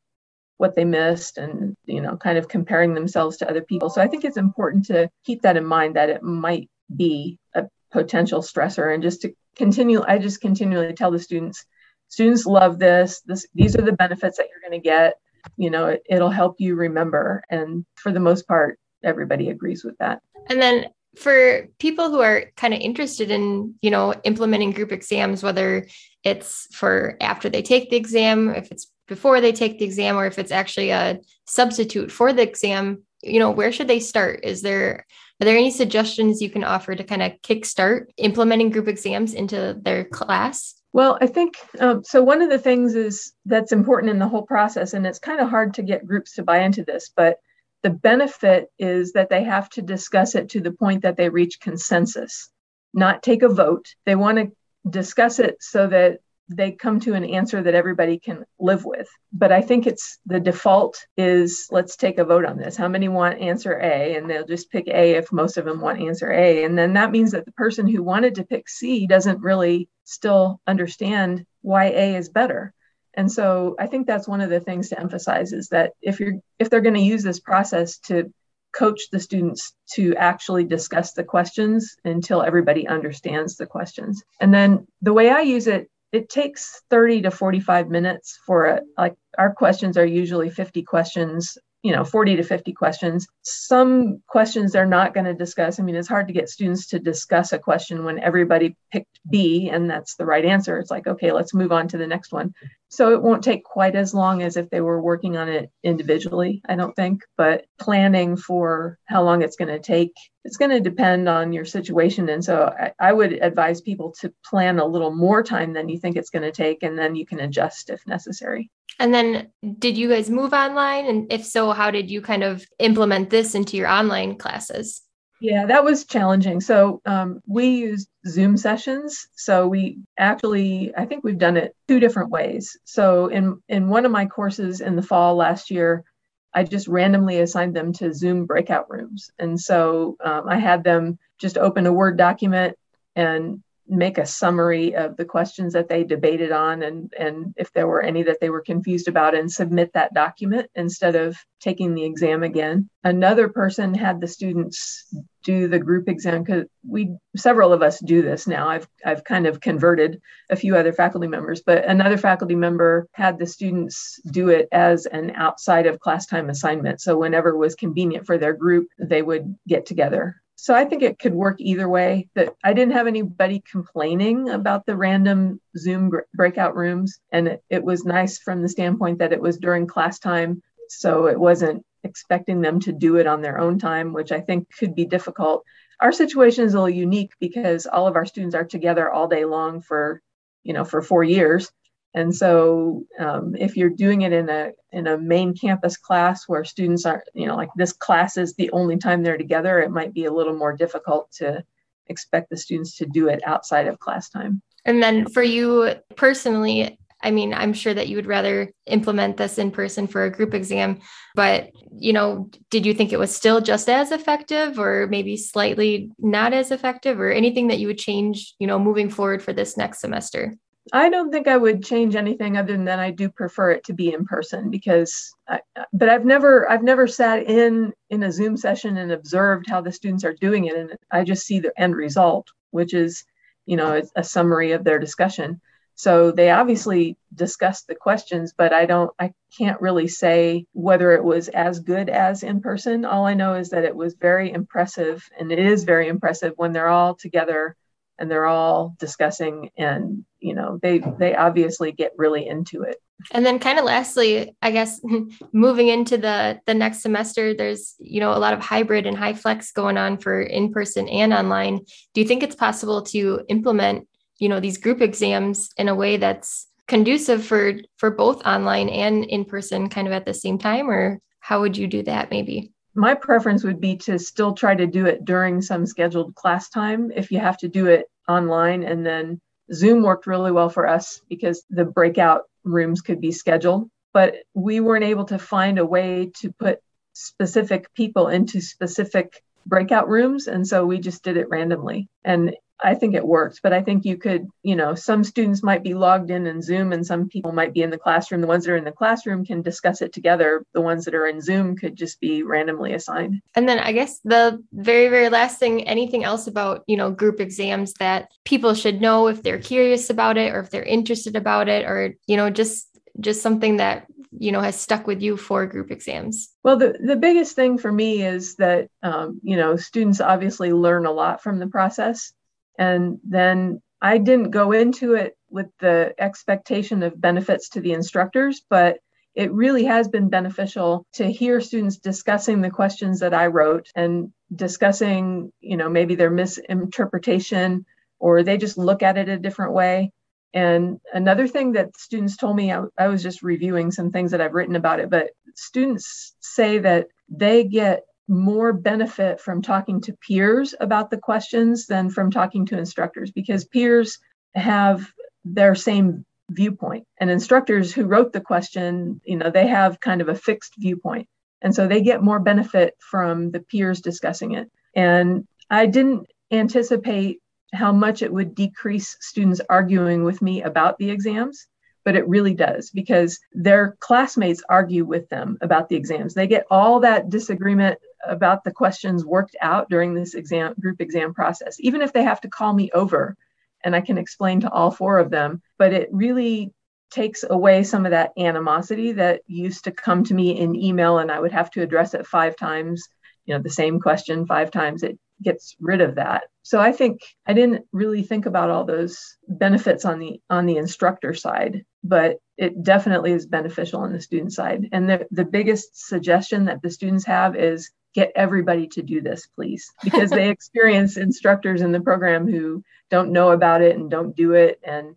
what 0.63 0.75
they 0.75 0.85
missed 0.85 1.37
and 1.37 1.75
you 1.85 2.01
know 2.01 2.15
kind 2.17 2.37
of 2.37 2.47
comparing 2.47 2.93
themselves 2.93 3.37
to 3.37 3.49
other 3.49 3.61
people. 3.61 3.89
So 3.89 4.01
i 4.01 4.07
think 4.07 4.23
it's 4.23 4.37
important 4.37 4.85
to 4.85 5.09
keep 5.25 5.41
that 5.43 5.57
in 5.57 5.65
mind 5.65 5.95
that 5.95 6.09
it 6.09 6.23
might 6.23 6.69
be 7.03 7.37
a 7.53 7.65
potential 7.91 8.41
stressor 8.41 8.91
and 8.93 9.03
just 9.03 9.21
to 9.21 9.33
continue 9.55 10.01
i 10.07 10.17
just 10.17 10.41
continually 10.41 10.93
tell 10.93 11.11
the 11.11 11.19
students 11.19 11.65
students 12.13 12.45
love 12.45 12.77
this. 12.77 13.21
This 13.25 13.47
these 13.55 13.75
are 13.75 13.81
the 13.81 13.91
benefits 13.93 14.37
that 14.37 14.47
you're 14.49 14.69
going 14.69 14.79
to 14.79 14.83
get. 14.83 15.15
You 15.57 15.69
know 15.69 15.87
it, 15.87 16.03
it'll 16.09 16.29
help 16.29 16.55
you 16.59 16.75
remember. 16.75 17.43
And 17.49 17.85
for 17.95 18.11
the 18.11 18.19
most 18.19 18.47
part 18.47 18.79
everybody 19.03 19.49
agrees 19.49 19.83
with 19.83 19.97
that. 19.97 20.21
And 20.49 20.61
then 20.61 20.85
for 21.17 21.67
people 21.79 22.09
who 22.09 22.21
are 22.21 22.45
kind 22.55 22.73
of 22.73 22.79
interested 22.79 23.31
in 23.31 23.75
you 23.81 23.91
know 23.91 24.13
implementing 24.23 24.71
group 24.71 24.91
exams 24.91 25.43
whether 25.43 25.85
it's 26.23 26.67
for 26.75 27.17
after 27.21 27.49
they 27.49 27.61
take 27.61 27.89
the 27.89 27.97
exam 27.97 28.49
if 28.55 28.71
it's 28.71 28.87
before 29.07 29.41
they 29.41 29.51
take 29.51 29.79
the 29.79 29.85
exam 29.85 30.15
or 30.15 30.25
if 30.25 30.39
it's 30.39 30.51
actually 30.51 30.91
a 30.91 31.19
substitute 31.45 32.11
for 32.11 32.33
the 32.33 32.41
exam 32.41 33.03
you 33.25 33.39
know 33.39 33.51
where 33.51 33.71
should 33.71 33.87
they 33.87 34.01
start? 34.01 34.41
Is 34.43 34.61
there 34.61 35.05
are 35.41 35.45
there 35.45 35.57
any 35.57 35.71
suggestions 35.71 36.41
you 36.41 36.49
can 36.49 36.65
offer 36.65 36.93
to 36.93 37.03
kind 37.05 37.23
of 37.23 37.31
kickstart 37.41 38.07
implementing 38.17 38.69
group 38.69 38.89
exams 38.89 39.33
into 39.33 39.77
their 39.81 40.03
class? 40.03 40.75
Well 40.91 41.17
i 41.21 41.27
think 41.27 41.55
um, 41.79 42.03
so 42.03 42.21
one 42.21 42.41
of 42.41 42.49
the 42.49 42.59
things 42.59 42.95
is 42.95 43.33
that's 43.45 43.71
important 43.71 44.11
in 44.11 44.19
the 44.19 44.27
whole 44.27 44.43
process 44.43 44.93
and 44.93 45.07
it's 45.07 45.19
kind 45.19 45.39
of 45.39 45.49
hard 45.49 45.73
to 45.75 45.83
get 45.83 46.05
groups 46.05 46.33
to 46.33 46.43
buy 46.43 46.59
into 46.59 46.83
this 46.83 47.09
but 47.15 47.37
the 47.81 47.89
benefit 47.89 48.67
is 48.77 49.13
that 49.13 49.29
they 49.29 49.43
have 49.43 49.69
to 49.69 49.81
discuss 49.81 50.35
it 50.35 50.49
to 50.49 50.61
the 50.61 50.71
point 50.71 51.01
that 51.01 51.17
they 51.17 51.29
reach 51.29 51.59
consensus 51.59 52.49
not 52.93 53.23
take 53.23 53.41
a 53.41 53.49
vote. 53.49 53.87
They 54.05 54.15
want 54.15 54.37
to 54.37 54.51
discuss 54.87 55.39
it 55.39 55.57
so 55.59 55.87
that 55.87 56.19
they 56.49 56.71
come 56.71 56.99
to 57.01 57.13
an 57.13 57.23
answer 57.23 57.61
that 57.61 57.73
everybody 57.73 58.19
can 58.19 58.45
live 58.59 58.85
with. 58.85 59.07
But 59.31 59.51
I 59.51 59.61
think 59.61 59.87
it's 59.87 60.19
the 60.25 60.39
default 60.39 61.05
is 61.17 61.67
let's 61.71 61.95
take 61.95 62.19
a 62.19 62.25
vote 62.25 62.45
on 62.45 62.57
this. 62.57 62.75
How 62.75 62.87
many 62.87 63.07
want 63.07 63.39
answer 63.39 63.79
A? 63.79 64.15
And 64.15 64.29
they'll 64.29 64.45
just 64.45 64.71
pick 64.71 64.87
A 64.87 65.15
if 65.15 65.31
most 65.31 65.57
of 65.57 65.65
them 65.65 65.81
want 65.81 66.01
answer 66.01 66.31
A. 66.31 66.63
And 66.63 66.77
then 66.77 66.93
that 66.93 67.11
means 67.11 67.31
that 67.31 67.45
the 67.45 67.51
person 67.53 67.87
who 67.87 68.03
wanted 68.03 68.35
to 68.35 68.45
pick 68.45 68.67
C 68.67 69.07
doesn't 69.07 69.41
really 69.41 69.89
still 70.03 70.59
understand 70.67 71.45
why 71.61 71.85
A 71.85 72.15
is 72.15 72.29
better. 72.29 72.73
And 73.13 73.31
so 73.31 73.75
I 73.79 73.87
think 73.87 74.07
that's 74.07 74.27
one 74.27 74.41
of 74.41 74.49
the 74.49 74.59
things 74.59 74.89
to 74.89 74.99
emphasize 74.99 75.53
is 75.53 75.69
that 75.69 75.93
if 76.01 76.19
you're 76.19 76.33
if 76.59 76.69
they're 76.69 76.81
going 76.81 76.95
to 76.95 77.01
use 77.01 77.23
this 77.23 77.39
process 77.39 77.99
to 77.99 78.33
coach 78.73 79.09
the 79.11 79.19
students 79.19 79.73
to 79.93 80.15
actually 80.15 80.63
discuss 80.63 81.13
the 81.13 81.23
questions 81.23 81.95
until 82.03 82.41
everybody 82.41 82.87
understands 82.87 83.55
the 83.55 83.67
questions. 83.67 84.23
And 84.41 84.51
then 84.51 84.87
the 85.01 85.13
way 85.13 85.29
I 85.29 85.41
use 85.41 85.67
it 85.67 85.89
it 86.13 86.29
takes 86.29 86.81
30 86.91 87.23
to 87.23 87.31
45 87.31 87.89
minutes 87.89 88.39
for 88.45 88.67
it. 88.67 88.83
Like 88.97 89.15
our 89.37 89.53
questions 89.53 89.97
are 89.97 90.05
usually 90.05 90.49
50 90.49 90.83
questions 90.83 91.57
you 91.83 91.91
know 91.91 92.03
40 92.03 92.37
to 92.37 92.43
50 92.43 92.73
questions. 92.73 93.27
Some 93.43 94.23
questions 94.27 94.71
they're 94.71 94.85
not 94.85 95.13
going 95.13 95.25
to 95.25 95.33
discuss. 95.33 95.79
I 95.79 95.83
mean 95.83 95.95
it's 95.95 96.07
hard 96.07 96.27
to 96.27 96.33
get 96.33 96.49
students 96.49 96.87
to 96.87 96.99
discuss 96.99 97.53
a 97.53 97.59
question 97.59 98.05
when 98.05 98.19
everybody 98.19 98.75
picked 98.91 99.19
b 99.29 99.69
and 99.69 99.89
that's 99.89 100.15
the 100.15 100.25
right 100.25 100.45
answer. 100.45 100.79
It's 100.79 100.91
like 100.91 101.07
okay 101.07 101.31
let's 101.31 101.53
move 101.53 101.71
on 101.71 101.87
to 101.89 101.97
the 101.97 102.07
next 102.07 102.31
one. 102.31 102.53
So 102.87 103.11
it 103.11 103.21
won't 103.21 103.43
take 103.43 103.63
quite 103.63 103.95
as 103.95 104.13
long 104.13 104.41
as 104.41 104.55
if 104.55 104.69
they 104.69 104.81
were 104.81 105.01
working 105.01 105.35
on 105.35 105.49
it 105.49 105.71
individually 105.83 106.61
i 106.69 106.75
don't 106.75 106.95
think 106.95 107.23
but 107.37 107.65
planning 107.79 108.37
for 108.37 108.99
how 109.05 109.23
long 109.23 109.41
it's 109.41 109.55
going 109.55 109.69
to 109.69 109.79
take 109.79 110.13
it's 110.43 110.57
going 110.57 110.71
to 110.71 110.79
depend 110.79 111.29
on 111.29 111.53
your 111.53 111.65
situation. 111.65 112.29
And 112.29 112.43
so 112.43 112.73
I, 112.77 112.91
I 112.99 113.13
would 113.13 113.33
advise 113.33 113.81
people 113.81 114.13
to 114.19 114.33
plan 114.45 114.79
a 114.79 114.85
little 114.85 115.13
more 115.13 115.41
time 115.41 115.73
than 115.73 115.89
you 115.89 115.99
think 115.99 116.17
it's 116.17 116.29
going 116.29 116.43
to 116.43 116.51
take 116.51 116.83
and 116.83 116.97
then 116.97 117.15
you 117.15 117.25
can 117.25 117.39
adjust 117.39 117.89
if 117.89 118.05
necessary 118.07 118.69
and 118.99 119.13
then 119.13 119.49
did 119.79 119.97
you 119.97 120.09
guys 120.09 120.29
move 120.29 120.53
online? 120.53 121.05
And 121.05 121.31
if 121.31 121.45
so, 121.45 121.71
how 121.71 121.91
did 121.91 122.09
you 122.11 122.21
kind 122.21 122.43
of 122.43 122.65
implement 122.79 123.29
this 123.29 123.55
into 123.55 123.77
your 123.77 123.87
online 123.87 124.37
classes? 124.37 125.01
Yeah, 125.43 125.65
that 125.65 125.83
was 125.83 126.05
challenging. 126.05 126.61
So 126.61 127.01
um, 127.05 127.41
we 127.45 127.67
used 127.67 128.07
Zoom 128.25 128.55
sessions. 128.55 129.27
So 129.35 129.67
we 129.67 129.99
actually, 130.17 130.93
I 130.95 131.05
think 131.05 131.23
we've 131.23 131.37
done 131.37 131.57
it 131.57 131.75
two 131.87 131.99
different 131.99 132.29
ways. 132.29 132.77
So 132.85 133.27
in 133.27 133.61
in 133.67 133.89
one 133.89 134.05
of 134.05 134.11
my 134.11 134.25
courses 134.25 134.79
in 134.79 134.95
the 134.95 135.01
fall 135.01 135.35
last 135.35 135.69
year, 135.69 136.05
I 136.53 136.63
just 136.63 136.87
randomly 136.87 137.41
assigned 137.41 137.75
them 137.75 137.91
to 137.93 138.13
Zoom 138.13 138.45
breakout 138.45 138.89
rooms, 138.89 139.31
and 139.37 139.59
so 139.59 140.15
um, 140.23 140.47
I 140.47 140.59
had 140.59 140.83
them 140.83 141.19
just 141.39 141.57
open 141.57 141.87
a 141.87 141.93
Word 141.93 142.17
document 142.17 142.77
and 143.15 143.61
make 143.97 144.17
a 144.17 144.25
summary 144.25 144.95
of 144.95 145.17
the 145.17 145.25
questions 145.25 145.73
that 145.73 145.87
they 145.87 146.03
debated 146.03 146.51
on 146.51 146.83
and, 146.83 147.13
and 147.17 147.53
if 147.57 147.71
there 147.73 147.87
were 147.87 148.01
any 148.01 148.23
that 148.23 148.39
they 148.39 148.49
were 148.49 148.61
confused 148.61 149.07
about 149.07 149.35
and 149.35 149.51
submit 149.51 149.91
that 149.93 150.13
document 150.13 150.69
instead 150.75 151.15
of 151.15 151.37
taking 151.61 151.93
the 151.93 152.03
exam 152.03 152.43
again. 152.43 152.89
Another 153.03 153.47
person 153.47 153.93
had 153.93 154.19
the 154.19 154.27
students 154.27 155.07
do 155.43 155.67
the 155.67 155.79
group 155.79 156.07
exam 156.07 156.43
because 156.43 156.65
we 156.87 157.15
several 157.35 157.73
of 157.73 157.81
us 157.81 157.99
do 157.99 158.21
this 158.21 158.47
now. 158.47 158.67
I've 158.67 158.87
I've 159.05 159.23
kind 159.23 159.45
of 159.45 159.61
converted 159.61 160.21
a 160.49 160.55
few 160.55 160.75
other 160.75 160.93
faculty 160.93 161.27
members, 161.27 161.61
but 161.65 161.85
another 161.85 162.17
faculty 162.17 162.55
member 162.55 163.07
had 163.13 163.39
the 163.39 163.45
students 163.45 164.19
do 164.29 164.49
it 164.49 164.67
as 164.71 165.05
an 165.05 165.31
outside 165.35 165.85
of 165.85 165.99
class 165.99 166.25
time 166.25 166.49
assignment. 166.49 167.01
So 167.01 167.17
whenever 167.17 167.55
was 167.57 167.75
convenient 167.75 168.25
for 168.25 168.37
their 168.37 168.53
group, 168.53 168.87
they 168.99 169.21
would 169.21 169.55
get 169.67 169.85
together 169.85 170.42
so 170.63 170.73
I 170.73 170.85
think 170.85 171.03
it 171.03 171.19
could 171.19 171.33
work 171.33 171.57
either 171.59 171.89
way. 171.89 172.29
That 172.35 172.55
I 172.63 172.71
didn't 172.71 172.93
have 172.93 173.05
anybody 173.05 173.61
complaining 173.69 174.49
about 174.49 174.85
the 174.85 174.95
random 174.95 175.59
Zoom 175.77 176.09
breakout 176.33 176.77
rooms, 176.77 177.19
and 177.33 177.49
it, 177.49 177.63
it 177.69 177.83
was 177.83 178.05
nice 178.05 178.37
from 178.39 178.61
the 178.61 178.69
standpoint 178.69 179.19
that 179.19 179.33
it 179.33 179.41
was 179.41 179.57
during 179.57 179.87
class 179.87 180.19
time, 180.19 180.63
so 180.87 181.27
it 181.27 181.37
wasn't 181.37 181.85
expecting 182.05 182.61
them 182.61 182.79
to 182.79 182.93
do 182.93 183.17
it 183.17 183.27
on 183.27 183.41
their 183.41 183.59
own 183.59 183.77
time, 183.77 184.13
which 184.13 184.31
I 184.31 184.39
think 184.39 184.69
could 184.79 184.95
be 184.95 185.03
difficult. 185.03 185.65
Our 185.99 186.13
situation 186.13 186.63
is 186.63 186.75
a 186.75 186.77
little 186.77 186.89
unique 186.89 187.33
because 187.41 187.85
all 187.85 188.07
of 188.07 188.15
our 188.15 188.25
students 188.25 188.55
are 188.55 188.63
together 188.63 189.11
all 189.11 189.27
day 189.27 189.43
long 189.43 189.81
for, 189.81 190.21
you 190.63 190.71
know, 190.71 190.85
for 190.85 191.01
four 191.01 191.25
years. 191.25 191.69
And 192.15 192.35
so, 192.35 193.03
um, 193.19 193.55
if 193.55 193.75
you're 193.75 193.89
doing 193.89 194.21
it 194.21 194.33
in 194.33 194.49
a 194.49 194.71
in 194.91 195.07
a 195.07 195.17
main 195.17 195.55
campus 195.55 195.97
class 195.97 196.47
where 196.47 196.63
students 196.63 197.05
are, 197.05 197.23
you 197.33 197.47
know, 197.47 197.55
like 197.55 197.69
this 197.75 197.93
class 197.93 198.37
is 198.37 198.53
the 198.53 198.69
only 198.71 198.97
time 198.97 199.23
they're 199.23 199.37
together, 199.37 199.79
it 199.79 199.91
might 199.91 200.13
be 200.13 200.25
a 200.25 200.33
little 200.33 200.55
more 200.55 200.73
difficult 200.73 201.31
to 201.33 201.63
expect 202.07 202.49
the 202.49 202.57
students 202.57 202.97
to 202.97 203.05
do 203.05 203.29
it 203.29 203.41
outside 203.45 203.87
of 203.87 203.99
class 203.99 204.29
time. 204.29 204.61
And 204.85 205.01
then 205.01 205.27
for 205.27 205.41
you 205.41 205.95
personally, 206.15 206.99
I 207.23 207.31
mean, 207.31 207.53
I'm 207.53 207.73
sure 207.73 207.93
that 207.93 208.09
you 208.09 208.17
would 208.17 208.27
rather 208.27 208.71
implement 208.85 209.37
this 209.37 209.57
in 209.57 209.71
person 209.71 210.07
for 210.07 210.25
a 210.25 210.29
group 210.29 210.53
exam, 210.53 210.99
but 211.35 211.71
you 211.95 212.11
know, 212.11 212.49
did 212.69 212.85
you 212.85 212.93
think 212.93 213.13
it 213.13 213.19
was 213.19 213.33
still 213.33 213.61
just 213.61 213.89
as 213.89 214.11
effective 214.11 214.77
or 214.77 215.07
maybe 215.07 215.37
slightly 215.37 216.11
not 216.19 216.53
as 216.53 216.69
effective 216.69 217.19
or 217.19 217.31
anything 217.31 217.67
that 217.67 217.79
you 217.79 217.87
would 217.87 217.97
change, 217.97 218.53
you 218.59 218.67
know, 218.67 218.77
moving 218.77 219.09
forward 219.09 219.41
for 219.41 219.53
this 219.53 219.77
next 219.77 220.01
semester? 220.01 220.53
I 220.91 221.09
don't 221.09 221.31
think 221.31 221.47
I 221.47 221.55
would 221.55 221.83
change 221.83 222.15
anything 222.15 222.57
other 222.57 222.73
than 222.73 222.85
that 222.85 222.99
I 222.99 223.11
do 223.11 223.29
prefer 223.29 223.71
it 223.71 223.85
to 223.85 223.93
be 223.93 224.13
in 224.13 224.25
person 224.25 224.69
because 224.69 225.33
I, 225.47 225.61
but 225.93 226.09
I've 226.09 226.25
never 226.25 226.69
I've 226.69 226.83
never 226.83 227.07
sat 227.07 227.43
in 227.43 227.93
in 228.09 228.23
a 228.23 228.31
Zoom 228.31 228.57
session 228.57 228.97
and 228.97 229.11
observed 229.11 229.69
how 229.69 229.79
the 229.79 229.93
students 229.93 230.25
are 230.25 230.33
doing 230.33 230.65
it 230.65 230.75
and 230.75 230.97
I 231.09 231.23
just 231.23 231.45
see 231.45 231.59
the 231.59 231.79
end 231.79 231.95
result 231.95 232.49
which 232.71 232.93
is 232.93 233.23
you 233.65 233.77
know 233.77 234.01
a 234.15 234.23
summary 234.23 234.73
of 234.73 234.83
their 234.83 234.99
discussion. 234.99 235.61
So 235.95 236.31
they 236.31 236.49
obviously 236.49 237.17
discussed 237.33 237.87
the 237.87 237.95
questions 237.95 238.53
but 238.57 238.73
I 238.73 238.85
don't 238.85 239.11
I 239.17 239.31
can't 239.57 239.79
really 239.79 240.09
say 240.09 240.65
whether 240.73 241.13
it 241.13 241.23
was 241.23 241.47
as 241.47 241.79
good 241.79 242.09
as 242.09 242.43
in 242.43 242.59
person. 242.59 243.05
All 243.05 243.25
I 243.25 243.35
know 243.35 243.53
is 243.53 243.69
that 243.69 243.85
it 243.85 243.95
was 243.95 244.15
very 244.15 244.51
impressive 244.51 245.23
and 245.39 245.49
it 245.49 245.59
is 245.59 245.85
very 245.85 246.09
impressive 246.09 246.53
when 246.57 246.73
they're 246.73 246.89
all 246.89 247.15
together 247.15 247.77
and 248.19 248.29
they're 248.29 248.45
all 248.45 248.95
discussing 248.99 249.69
and 249.77 250.25
you 250.39 250.53
know 250.55 250.79
they 250.81 250.99
they 251.19 251.35
obviously 251.35 251.91
get 251.91 252.11
really 252.17 252.47
into 252.47 252.83
it 252.83 252.97
And 253.31 253.45
then 253.45 253.59
kind 253.59 253.79
of 253.79 253.85
lastly, 253.85 254.55
I 254.61 254.71
guess 254.71 254.99
moving 255.53 255.87
into 255.87 256.17
the 256.17 256.59
the 256.65 256.73
next 256.73 257.01
semester, 257.01 257.53
there's, 257.53 257.95
you 257.99 258.19
know, 258.19 258.33
a 258.33 258.39
lot 258.39 258.53
of 258.53 258.59
hybrid 258.59 259.05
and 259.05 259.17
high 259.17 259.33
flex 259.33 259.71
going 259.71 259.97
on 259.97 260.17
for 260.17 260.41
in-person 260.41 261.07
and 261.07 261.33
online. 261.33 261.79
Do 262.13 262.21
you 262.21 262.27
think 262.27 262.43
it's 262.43 262.55
possible 262.55 263.01
to 263.03 263.41
implement, 263.47 264.07
you 264.39 264.49
know, 264.49 264.59
these 264.59 264.77
group 264.77 265.01
exams 265.01 265.69
in 265.77 265.87
a 265.87 265.95
way 265.95 266.17
that's 266.17 266.67
conducive 266.87 267.45
for 267.45 267.75
for 267.97 268.11
both 268.11 268.45
online 268.45 268.89
and 268.89 269.23
in 269.23 269.45
person 269.45 269.87
kind 269.89 270.07
of 270.07 270.13
at 270.13 270.25
the 270.25 270.33
same 270.33 270.57
time 270.57 270.89
or 270.89 271.19
how 271.39 271.61
would 271.61 271.77
you 271.77 271.87
do 271.87 272.03
that 272.03 272.29
maybe? 272.29 272.72
My 272.95 273.15
preference 273.15 273.63
would 273.63 273.79
be 273.79 273.97
to 273.97 274.19
still 274.19 274.53
try 274.53 274.75
to 274.75 274.85
do 274.85 275.05
it 275.05 275.25
during 275.25 275.61
some 275.61 275.85
scheduled 275.85 276.35
class 276.35 276.69
time 276.69 277.11
if 277.15 277.31
you 277.31 277.39
have 277.39 277.57
to 277.59 277.67
do 277.67 277.87
it 277.87 278.05
online 278.27 278.83
and 278.83 279.05
then 279.05 279.41
Zoom 279.71 280.03
worked 280.03 280.27
really 280.27 280.51
well 280.51 280.69
for 280.69 280.87
us 280.87 281.21
because 281.29 281.63
the 281.69 281.85
breakout 281.85 282.43
rooms 282.63 283.01
could 283.01 283.21
be 283.21 283.31
scheduled, 283.31 283.89
but 284.13 284.35
we 284.53 284.79
weren't 284.79 285.05
able 285.05 285.25
to 285.25 285.39
find 285.39 285.79
a 285.79 285.85
way 285.85 286.31
to 286.41 286.51
put 286.51 286.79
specific 287.13 287.93
people 287.93 288.27
into 288.27 288.61
specific 288.61 289.41
breakout 289.65 290.09
rooms. 290.09 290.47
And 290.47 290.67
so 290.67 290.85
we 290.85 290.99
just 290.99 291.23
did 291.23 291.37
it 291.37 291.49
randomly. 291.49 292.09
And 292.23 292.55
I 292.81 292.95
think 292.95 293.15
it 293.15 293.25
worked, 293.25 293.61
but 293.61 293.73
I 293.73 293.81
think 293.81 294.05
you 294.05 294.17
could, 294.17 294.47
you 294.61 294.75
know, 294.75 294.95
some 294.95 295.23
students 295.23 295.63
might 295.63 295.83
be 295.83 295.93
logged 295.93 296.31
in 296.31 296.47
in 296.47 296.61
Zoom 296.61 296.91
and 296.91 297.05
some 297.05 297.29
people 297.29 297.51
might 297.51 297.73
be 297.73 297.81
in 297.81 297.89
the 297.89 297.97
classroom. 297.97 298.41
The 298.41 298.47
ones 298.47 298.65
that 298.65 298.71
are 298.71 298.77
in 298.77 298.83
the 298.83 298.91
classroom 298.91 299.45
can 299.45 299.61
discuss 299.61 300.01
it 300.01 300.11
together. 300.11 300.65
The 300.73 300.81
ones 300.81 301.05
that 301.05 301.15
are 301.15 301.27
in 301.27 301.41
Zoom 301.41 301.75
could 301.75 301.95
just 301.95 302.19
be 302.19 302.43
randomly 302.43 302.93
assigned. 302.93 303.41
And 303.55 303.69
then 303.69 303.79
I 303.79 303.91
guess 303.91 304.19
the 304.25 304.63
very, 304.73 305.07
very 305.07 305.29
last 305.29 305.59
thing, 305.59 305.87
anything 305.87 306.23
else 306.23 306.47
about, 306.47 306.83
you 306.87 306.97
know, 306.97 307.11
group 307.11 307.39
exams 307.39 307.93
that 307.95 308.31
people 308.43 308.73
should 308.73 309.01
know 309.01 309.27
if 309.27 309.43
they're 309.43 309.59
curious 309.59 310.09
about 310.09 310.37
it 310.37 310.53
or 310.53 310.59
if 310.59 310.69
they're 310.69 310.83
interested 310.83 311.35
about 311.35 311.69
it 311.69 311.85
or, 311.85 312.15
you 312.27 312.37
know, 312.37 312.49
just 312.49 312.87
just 313.19 313.41
something 313.41 313.77
that 313.77 314.07
you 314.37 314.51
know 314.51 314.61
has 314.61 314.79
stuck 314.79 315.05
with 315.05 315.21
you 315.21 315.37
for 315.37 315.67
group 315.67 315.91
exams 315.91 316.49
well 316.63 316.77
the, 316.77 316.97
the 317.05 317.15
biggest 317.15 317.55
thing 317.55 317.77
for 317.77 317.91
me 317.91 318.23
is 318.23 318.55
that 318.55 318.89
um, 319.03 319.39
you 319.43 319.55
know 319.55 319.75
students 319.75 320.19
obviously 320.19 320.73
learn 320.73 321.05
a 321.05 321.11
lot 321.11 321.43
from 321.43 321.59
the 321.59 321.67
process 321.67 322.33
and 322.77 323.19
then 323.23 323.81
I 324.01 324.17
didn't 324.17 324.51
go 324.51 324.71
into 324.71 325.13
it 325.13 325.37
with 325.49 325.67
the 325.79 326.13
expectation 326.17 327.03
of 327.03 327.19
benefits 327.19 327.69
to 327.69 327.81
the 327.81 327.93
instructors, 327.93 328.61
but 328.69 328.97
it 329.35 329.51
really 329.51 329.85
has 329.85 330.07
been 330.07 330.29
beneficial 330.29 331.05
to 331.13 331.31
hear 331.31 331.61
students 331.61 331.97
discussing 331.97 332.61
the 332.61 332.69
questions 332.69 333.21
that 333.21 333.33
I 333.33 333.47
wrote 333.47 333.87
and 333.95 334.31
discussing, 334.53 335.51
you 335.59 335.77
know, 335.77 335.89
maybe 335.89 336.15
their 336.15 336.29
misinterpretation 336.29 337.85
or 338.19 338.43
they 338.43 338.57
just 338.57 338.77
look 338.77 339.01
at 339.03 339.17
it 339.17 339.29
a 339.29 339.39
different 339.39 339.73
way. 339.73 340.11
And 340.53 340.99
another 341.11 341.47
thing 341.47 341.71
that 341.73 341.97
students 341.97 342.37
told 342.37 342.55
me, 342.55 342.71
I, 342.71 342.83
I 342.97 343.07
was 343.07 343.23
just 343.23 343.41
reviewing 343.41 343.91
some 343.91 344.11
things 344.11 344.31
that 344.31 344.41
I've 344.41 344.53
written 344.53 344.75
about 344.75 344.99
it, 344.99 345.09
but 345.09 345.31
students 345.55 346.35
say 346.39 346.79
that 346.79 347.07
they 347.27 347.63
get 347.63 348.03
more 348.27 348.71
benefit 348.71 349.41
from 349.41 349.61
talking 349.61 350.01
to 350.01 350.17
peers 350.25 350.73
about 350.79 351.09
the 351.09 351.17
questions 351.17 351.87
than 351.87 352.09
from 352.09 352.31
talking 352.31 352.65
to 352.65 352.77
instructors 352.77 353.31
because 353.31 353.65
peers 353.65 354.17
have 354.55 355.11
their 355.43 355.75
same 355.75 356.25
viewpoint 356.49 357.05
and 357.19 357.29
instructors 357.29 357.93
who 357.93 358.05
wrote 358.05 358.31
the 358.31 358.41
question 358.41 359.19
you 359.25 359.35
know 359.35 359.49
they 359.49 359.67
have 359.67 359.99
kind 359.99 360.21
of 360.21 360.29
a 360.29 360.35
fixed 360.35 360.73
viewpoint 360.77 361.27
and 361.61 361.73
so 361.73 361.87
they 361.87 362.01
get 362.01 362.23
more 362.23 362.39
benefit 362.39 362.93
from 362.99 363.51
the 363.51 363.59
peers 363.59 364.01
discussing 364.01 364.53
it 364.53 364.69
and 364.95 365.47
i 365.69 365.85
didn't 365.85 366.25
anticipate 366.51 367.39
how 367.73 367.91
much 367.91 368.21
it 368.21 368.31
would 368.31 368.53
decrease 368.53 369.17
students 369.19 369.61
arguing 369.69 370.23
with 370.23 370.41
me 370.41 370.61
about 370.61 370.97
the 370.97 371.09
exams 371.09 371.67
but 372.03 372.15
it 372.15 372.27
really 372.27 372.53
does 372.53 372.89
because 372.91 373.39
their 373.53 373.95
classmates 373.99 374.61
argue 374.69 375.05
with 375.05 375.27
them 375.29 375.57
about 375.61 375.89
the 375.89 375.95
exams. 375.95 376.33
They 376.33 376.47
get 376.47 376.65
all 376.69 376.99
that 377.01 377.29
disagreement 377.29 377.97
about 378.27 378.63
the 378.63 378.71
questions 378.71 379.25
worked 379.25 379.55
out 379.61 379.89
during 379.89 380.13
this 380.13 380.33
exam 380.33 380.73
group 380.79 381.01
exam 381.01 381.33
process, 381.33 381.77
even 381.79 382.01
if 382.01 382.13
they 382.13 382.23
have 382.23 382.41
to 382.41 382.49
call 382.49 382.73
me 382.73 382.89
over 382.93 383.35
and 383.83 383.95
I 383.95 384.01
can 384.01 384.17
explain 384.17 384.61
to 384.61 384.71
all 384.71 384.91
four 384.91 385.19
of 385.19 385.29
them. 385.29 385.61
But 385.77 385.93
it 385.93 386.09
really 386.11 386.73
takes 387.11 387.43
away 387.47 387.83
some 387.83 388.05
of 388.05 388.11
that 388.11 388.31
animosity 388.37 389.11
that 389.13 389.41
used 389.45 389.83
to 389.83 389.91
come 389.91 390.23
to 390.23 390.33
me 390.33 390.59
in 390.59 390.75
email 390.75 391.19
and 391.19 391.31
I 391.31 391.39
would 391.39 391.51
have 391.51 391.69
to 391.71 391.81
address 391.81 392.13
it 392.13 392.25
five 392.25 392.55
times, 392.55 393.07
you 393.45 393.53
know, 393.53 393.61
the 393.61 393.69
same 393.69 393.99
question 393.99 394.47
five 394.47 394.71
times. 394.71 395.03
It 395.03 395.19
gets 395.41 395.75
rid 395.79 396.01
of 396.01 396.15
that. 396.15 396.43
So 396.63 396.79
I 396.79 396.91
think 396.91 397.21
I 397.45 397.53
didn't 397.53 397.85
really 397.91 398.23
think 398.23 398.45
about 398.45 398.69
all 398.69 398.85
those 398.85 399.37
benefits 399.47 400.05
on 400.05 400.19
the 400.19 400.39
on 400.49 400.65
the 400.65 400.77
instructor 400.77 401.33
side, 401.33 401.83
but 402.03 402.37
it 402.57 402.81
definitely 402.83 403.33
is 403.33 403.45
beneficial 403.45 404.01
on 404.01 404.13
the 404.13 404.21
student 404.21 404.53
side. 404.53 404.87
And 404.91 405.09
the, 405.09 405.27
the 405.31 405.45
biggest 405.45 406.07
suggestion 406.07 406.65
that 406.65 406.81
the 406.81 406.89
students 406.89 407.25
have 407.25 407.55
is 407.55 407.91
get 408.13 408.31
everybody 408.35 408.87
to 408.87 409.01
do 409.01 409.21
this, 409.21 409.47
please, 409.47 409.91
because 410.03 410.29
they 410.29 410.49
experience 410.51 411.17
instructors 411.17 411.81
in 411.81 411.91
the 411.91 412.01
program 412.01 412.47
who 412.47 412.83
don't 413.09 413.31
know 413.31 413.51
about 413.51 413.81
it 413.81 413.95
and 413.95 414.09
don't 414.09 414.35
do 414.35 414.53
it. 414.53 414.79
And 414.83 415.15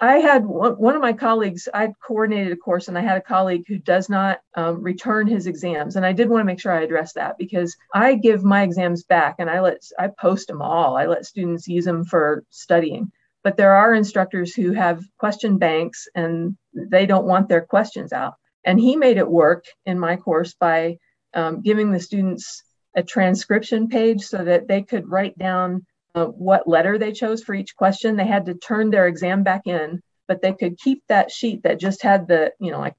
I 0.00 0.18
had 0.18 0.44
one, 0.44 0.94
of 0.94 1.02
my 1.02 1.12
colleagues, 1.12 1.68
I 1.72 1.92
coordinated 2.06 2.52
a 2.52 2.56
course 2.56 2.88
and 2.88 2.98
I 2.98 3.00
had 3.00 3.16
a 3.16 3.22
colleague 3.22 3.64
who 3.66 3.78
does 3.78 4.08
not 4.08 4.40
um, 4.54 4.82
return 4.82 5.26
his 5.26 5.46
exams. 5.46 5.96
And 5.96 6.04
I 6.04 6.12
did 6.12 6.28
want 6.28 6.42
to 6.42 6.46
make 6.46 6.60
sure 6.60 6.72
I 6.72 6.82
address 6.82 7.14
that 7.14 7.38
because 7.38 7.76
I 7.94 8.14
give 8.14 8.44
my 8.44 8.62
exams 8.62 9.04
back 9.04 9.36
and 9.38 9.48
I 9.48 9.60
let, 9.60 9.78
I 9.98 10.08
post 10.08 10.48
them 10.48 10.60
all. 10.60 10.96
I 10.96 11.06
let 11.06 11.26
students 11.26 11.68
use 11.68 11.84
them 11.84 12.04
for 12.04 12.44
studying. 12.50 13.10
But 13.42 13.56
there 13.56 13.74
are 13.74 13.94
instructors 13.94 14.54
who 14.54 14.72
have 14.72 15.04
question 15.18 15.56
banks 15.56 16.08
and 16.14 16.56
they 16.74 17.06
don't 17.06 17.26
want 17.26 17.48
their 17.48 17.62
questions 17.62 18.12
out. 18.12 18.34
And 18.64 18.80
he 18.80 18.96
made 18.96 19.16
it 19.16 19.30
work 19.30 19.64
in 19.86 19.98
my 19.98 20.16
course 20.16 20.54
by 20.54 20.98
um, 21.36 21.60
giving 21.60 21.92
the 21.92 22.00
students 22.00 22.64
a 22.96 23.02
transcription 23.02 23.88
page 23.88 24.22
so 24.22 24.42
that 24.42 24.66
they 24.66 24.82
could 24.82 25.08
write 25.08 25.38
down 25.38 25.86
uh, 26.14 26.24
what 26.24 26.66
letter 26.66 26.98
they 26.98 27.12
chose 27.12 27.44
for 27.44 27.54
each 27.54 27.76
question. 27.76 28.16
They 28.16 28.26
had 28.26 28.46
to 28.46 28.54
turn 28.54 28.90
their 28.90 29.06
exam 29.06 29.42
back 29.42 29.66
in, 29.66 30.00
but 30.26 30.40
they 30.40 30.54
could 30.54 30.78
keep 30.78 31.02
that 31.08 31.30
sheet 31.30 31.62
that 31.62 31.78
just 31.78 32.02
had 32.02 32.26
the, 32.26 32.52
you 32.58 32.72
know, 32.72 32.80
like 32.80 32.96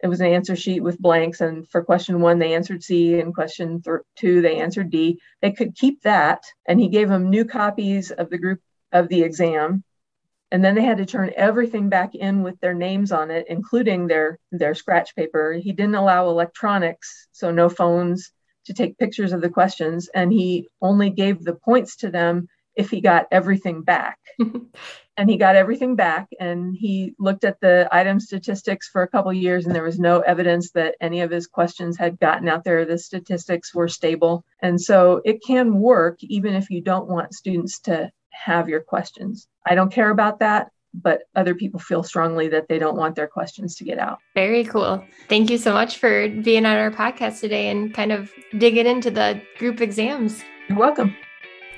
it 0.00 0.06
was 0.06 0.20
an 0.20 0.26
answer 0.26 0.54
sheet 0.54 0.80
with 0.80 0.98
blanks. 0.98 1.40
And 1.40 1.68
for 1.68 1.82
question 1.82 2.20
one, 2.20 2.38
they 2.38 2.54
answered 2.54 2.84
C, 2.84 3.18
and 3.18 3.34
question 3.34 3.80
th- 3.82 4.00
two, 4.16 4.42
they 4.42 4.60
answered 4.60 4.90
D. 4.90 5.18
They 5.40 5.50
could 5.50 5.74
keep 5.74 6.02
that. 6.02 6.44
And 6.66 6.78
he 6.78 6.88
gave 6.88 7.08
them 7.08 7.30
new 7.30 7.46
copies 7.46 8.10
of 8.10 8.28
the 8.28 8.38
group 8.38 8.60
of 8.92 9.08
the 9.08 9.22
exam 9.22 9.82
and 10.50 10.64
then 10.64 10.74
they 10.74 10.82
had 10.82 10.98
to 10.98 11.06
turn 11.06 11.32
everything 11.36 11.88
back 11.88 12.14
in 12.14 12.42
with 12.42 12.58
their 12.60 12.74
names 12.74 13.12
on 13.12 13.30
it 13.30 13.46
including 13.48 14.06
their 14.06 14.38
their 14.50 14.74
scratch 14.74 15.14
paper. 15.14 15.52
He 15.52 15.72
didn't 15.72 15.94
allow 15.94 16.28
electronics 16.28 17.28
so 17.32 17.50
no 17.50 17.68
phones 17.68 18.32
to 18.68 18.74
take 18.74 18.98
pictures 18.98 19.32
of 19.32 19.40
the 19.40 19.50
questions. 19.50 20.08
And 20.14 20.32
he 20.32 20.68
only 20.80 21.10
gave 21.10 21.42
the 21.42 21.54
points 21.54 21.96
to 21.96 22.10
them 22.10 22.48
if 22.76 22.90
he 22.90 23.00
got 23.00 23.26
everything 23.32 23.82
back. 23.82 24.18
And 25.18 25.28
he 25.28 25.36
got 25.36 25.56
everything 25.56 25.96
back 25.96 26.28
and 26.38 26.76
he 26.76 27.12
looked 27.18 27.42
at 27.42 27.60
the 27.60 27.88
item 27.90 28.20
statistics 28.20 28.86
for 28.86 29.02
a 29.02 29.08
couple 29.08 29.32
years 29.32 29.66
and 29.66 29.74
there 29.74 29.82
was 29.82 29.98
no 29.98 30.20
evidence 30.20 30.70
that 30.70 30.94
any 31.00 31.22
of 31.22 31.30
his 31.32 31.48
questions 31.48 31.98
had 31.98 32.20
gotten 32.20 32.48
out 32.48 32.62
there. 32.62 32.84
The 32.84 32.98
statistics 32.98 33.74
were 33.74 33.88
stable. 33.88 34.44
And 34.62 34.80
so 34.80 35.20
it 35.24 35.42
can 35.44 35.80
work 35.80 36.22
even 36.22 36.54
if 36.54 36.70
you 36.70 36.80
don't 36.80 37.08
want 37.08 37.34
students 37.34 37.80
to 37.80 38.12
have 38.44 38.68
your 38.68 38.80
questions. 38.80 39.48
I 39.66 39.74
don't 39.74 39.92
care 39.92 40.10
about 40.10 40.40
that, 40.40 40.70
but 40.94 41.22
other 41.34 41.54
people 41.54 41.80
feel 41.80 42.02
strongly 42.02 42.48
that 42.48 42.68
they 42.68 42.78
don't 42.78 42.96
want 42.96 43.16
their 43.16 43.26
questions 43.26 43.76
to 43.76 43.84
get 43.84 43.98
out. 43.98 44.18
Very 44.34 44.64
cool. 44.64 45.04
Thank 45.28 45.50
you 45.50 45.58
so 45.58 45.72
much 45.72 45.98
for 45.98 46.28
being 46.28 46.66
on 46.66 46.76
our 46.76 46.90
podcast 46.90 47.40
today 47.40 47.68
and 47.68 47.92
kind 47.92 48.12
of 48.12 48.30
digging 48.56 48.86
into 48.86 49.10
the 49.10 49.40
group 49.58 49.80
exams. 49.80 50.42
You're 50.68 50.78
welcome. 50.78 51.16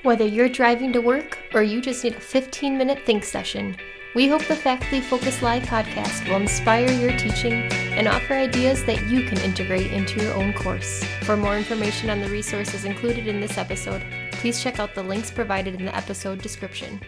Whether 0.03 0.25
you're 0.25 0.49
driving 0.49 0.91
to 0.93 0.99
work 0.99 1.37
or 1.53 1.61
you 1.61 1.81
just 1.81 2.03
need 2.03 2.15
a 2.15 2.19
15 2.19 2.77
minute 2.77 3.05
think 3.05 3.23
session, 3.23 3.77
we 4.13 4.27
hope 4.27 4.43
the 4.45 4.55
Faculty 4.55 4.99
Focus 4.99 5.41
Live 5.41 5.63
podcast 5.63 6.27
will 6.27 6.35
inspire 6.35 6.91
your 6.91 7.15
teaching 7.17 7.53
and 7.93 8.09
offer 8.09 8.33
ideas 8.33 8.83
that 8.85 9.07
you 9.07 9.23
can 9.25 9.39
integrate 9.39 9.91
into 9.93 10.21
your 10.21 10.33
own 10.33 10.51
course. 10.53 11.03
For 11.23 11.37
more 11.37 11.57
information 11.57 12.09
on 12.09 12.19
the 12.19 12.27
resources 12.27 12.83
included 12.83 13.27
in 13.27 13.39
this 13.39 13.57
episode, 13.57 14.03
please 14.41 14.59
check 14.59 14.79
out 14.79 14.95
the 14.95 15.03
links 15.03 15.29
provided 15.29 15.75
in 15.75 15.85
the 15.85 15.95
episode 15.95 16.41
description. 16.41 16.99